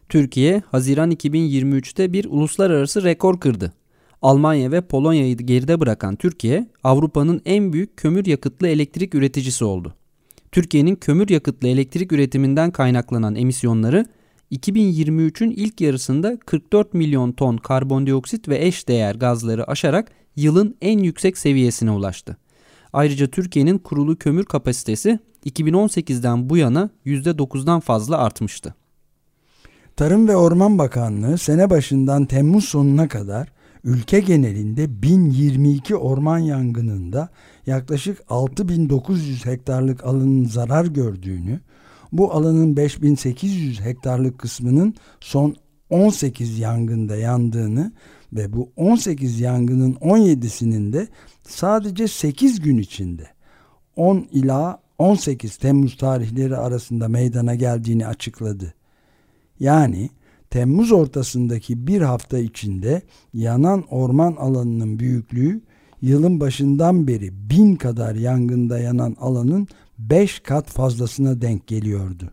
Türkiye, 0.09 0.63
Haziran 0.71 1.11
2023'te 1.11 2.13
bir 2.13 2.25
uluslararası 2.25 3.03
rekor 3.03 3.39
kırdı. 3.39 3.73
Almanya 4.21 4.71
ve 4.71 4.81
Polonya'yı 4.81 5.37
geride 5.37 5.79
bırakan 5.79 6.15
Türkiye, 6.15 6.67
Avrupa'nın 6.83 7.41
en 7.45 7.73
büyük 7.73 7.97
kömür 7.97 8.25
yakıtlı 8.25 8.67
elektrik 8.67 9.15
üreticisi 9.15 9.65
oldu. 9.65 9.95
Türkiye'nin 10.51 10.95
kömür 10.95 11.29
yakıtlı 11.29 11.67
elektrik 11.67 12.11
üretiminden 12.11 12.71
kaynaklanan 12.71 13.35
emisyonları 13.35 14.05
2023'ün 14.51 15.51
ilk 15.51 15.81
yarısında 15.81 16.37
44 16.45 16.93
milyon 16.93 17.31
ton 17.31 17.57
karbondioksit 17.57 18.49
ve 18.49 18.65
eş 18.65 18.87
değer 18.87 19.15
gazları 19.15 19.69
aşarak 19.71 20.11
yılın 20.35 20.75
en 20.81 20.99
yüksek 20.99 21.37
seviyesine 21.37 21.91
ulaştı. 21.91 22.37
Ayrıca 22.93 23.27
Türkiye'nin 23.27 23.77
kurulu 23.77 24.15
kömür 24.15 24.45
kapasitesi 24.45 25.19
2018'den 25.45 26.49
bu 26.49 26.57
yana 26.57 26.89
%9'dan 27.05 27.79
fazla 27.79 28.17
artmıştı. 28.17 28.75
Tarım 29.95 30.27
ve 30.27 30.35
Orman 30.35 30.77
Bakanlığı 30.77 31.37
sene 31.37 31.69
başından 31.69 32.25
Temmuz 32.25 32.65
sonuna 32.65 33.07
kadar 33.07 33.47
ülke 33.83 34.19
genelinde 34.19 35.01
1022 35.01 35.95
orman 35.95 36.39
yangınında 36.39 37.29
yaklaşık 37.65 38.21
6900 38.29 39.45
hektarlık 39.45 40.03
alanın 40.03 40.45
zarar 40.45 40.85
gördüğünü, 40.85 41.59
bu 42.11 42.33
alanın 42.33 42.77
5800 42.77 43.81
hektarlık 43.81 44.39
kısmının 44.39 44.95
son 45.19 45.55
18 45.89 46.59
yangında 46.59 47.15
yandığını 47.15 47.91
ve 48.33 48.53
bu 48.53 48.71
18 48.75 49.39
yangının 49.39 49.93
17'sinin 49.93 50.93
de 50.93 51.07
sadece 51.43 52.07
8 52.07 52.59
gün 52.59 52.77
içinde 52.77 53.27
10 53.95 54.27
ila 54.31 54.79
18 54.97 55.57
Temmuz 55.57 55.97
tarihleri 55.97 56.57
arasında 56.57 57.07
meydana 57.07 57.55
geldiğini 57.55 58.07
açıkladı. 58.07 58.73
Yani 59.59 60.09
Temmuz 60.49 60.91
ortasındaki 60.91 61.87
bir 61.87 62.01
hafta 62.01 62.37
içinde 62.37 63.01
yanan 63.33 63.83
orman 63.89 64.35
alanının 64.35 64.99
büyüklüğü 64.99 65.61
yılın 66.01 66.39
başından 66.39 67.07
beri 67.07 67.49
bin 67.49 67.75
kadar 67.75 68.15
yangında 68.15 68.79
yanan 68.79 69.15
alanın 69.19 69.67
5 69.97 70.39
kat 70.39 70.69
fazlasına 70.69 71.41
denk 71.41 71.67
geliyordu. 71.67 72.31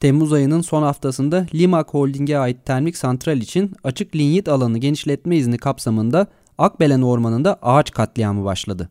Temmuz 0.00 0.32
ayının 0.32 0.60
son 0.60 0.82
haftasında 0.82 1.46
Limak 1.54 1.94
Holding'e 1.94 2.38
ait 2.38 2.64
termik 2.64 2.96
santral 2.96 3.38
için 3.38 3.72
açık 3.84 4.16
linyit 4.16 4.48
alanı 4.48 4.78
genişletme 4.78 5.36
izni 5.36 5.58
kapsamında 5.58 6.26
Akbelen 6.58 7.02
Ormanı'nda 7.02 7.58
ağaç 7.62 7.90
katliamı 7.90 8.44
başladı. 8.44 8.88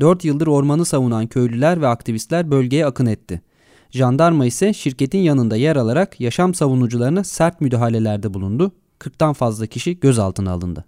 4 0.00 0.24
yıldır 0.24 0.46
ormanı 0.46 0.84
savunan 0.84 1.26
köylüler 1.26 1.80
ve 1.80 1.88
aktivistler 1.88 2.50
bölgeye 2.50 2.86
akın 2.86 3.06
etti. 3.06 3.42
Jandarma 3.94 4.46
ise 4.46 4.72
şirketin 4.72 5.18
yanında 5.18 5.56
yer 5.56 5.76
alarak 5.76 6.20
yaşam 6.20 6.54
savunucularına 6.54 7.24
sert 7.24 7.60
müdahalelerde 7.60 8.34
bulundu. 8.34 8.72
40'tan 9.00 9.34
fazla 9.34 9.66
kişi 9.66 10.00
gözaltına 10.00 10.52
alındı. 10.52 10.84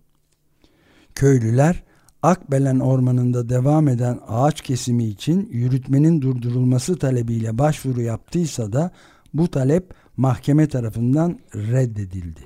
Köylüler 1.15 1.83
Akbelen 2.23 2.79
Ormanı'nda 2.79 3.49
devam 3.49 3.89
eden 3.89 4.19
ağaç 4.29 4.61
kesimi 4.61 5.05
için 5.05 5.49
yürütmenin 5.53 6.23
durdurulması 6.23 6.99
talebiyle 6.99 7.59
başvuru 7.59 8.01
yaptıysa 8.01 8.73
da 8.73 8.91
bu 9.35 9.49
talep 9.49 9.95
mahkeme 10.17 10.69
tarafından 10.69 11.39
reddedildi. 11.55 12.41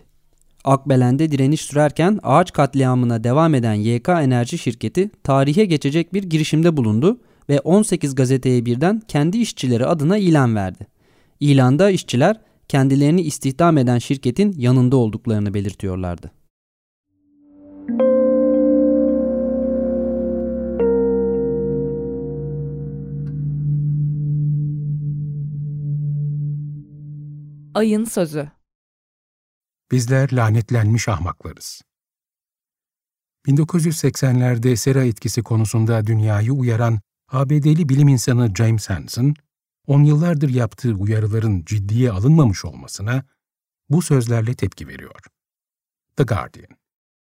Akbelen'de 0.64 1.31
direniş 1.31 1.61
sürerken 1.61 2.20
ağaç 2.23 2.53
katliamına 2.53 3.25
devam 3.25 3.55
eden 3.55 3.75
YK 3.75 4.09
Enerji 4.09 4.59
şirketi 4.59 5.11
tarihe 5.25 5.64
geçecek 5.64 6.14
bir 6.14 6.23
girişimde 6.23 6.77
bulundu 6.77 7.20
ve 7.51 7.61
18 7.61 8.15
gazeteye 8.15 8.65
birden 8.67 9.01
kendi 9.09 9.39
işçileri 9.39 9.87
adına 9.87 10.19
ilan 10.19 10.57
verdi. 10.57 10.87
İlanda 11.41 11.91
işçiler 11.91 12.41
kendilerini 12.69 13.23
istihdam 13.23 13.79
eden 13.79 13.99
şirketin 13.99 14.53
yanında 14.53 14.97
olduklarını 14.97 15.55
belirtiyorlardı. 15.55 16.31
Ayın 27.75 28.05
Sözü 28.05 28.49
Bizler 29.93 30.33
lanetlenmiş 30.33 31.09
ahmaklarız. 31.09 31.83
1980'lerde 33.47 34.77
sera 34.77 35.05
etkisi 35.05 35.43
konusunda 35.43 36.07
dünyayı 36.07 36.53
uyaran 36.53 37.01
ABD'li 37.33 37.88
bilim 37.88 38.09
insanı 38.09 38.55
James 38.55 38.90
Hansen, 38.90 39.35
on 39.87 40.03
yıllardır 40.03 40.49
yaptığı 40.49 40.95
uyarıların 40.95 41.64
ciddiye 41.64 42.11
alınmamış 42.11 42.64
olmasına 42.64 43.25
bu 43.88 44.03
sözlerle 44.03 44.55
tepki 44.55 44.88
veriyor. 44.88 45.21
The 46.16 46.25
Guardian 46.25 46.80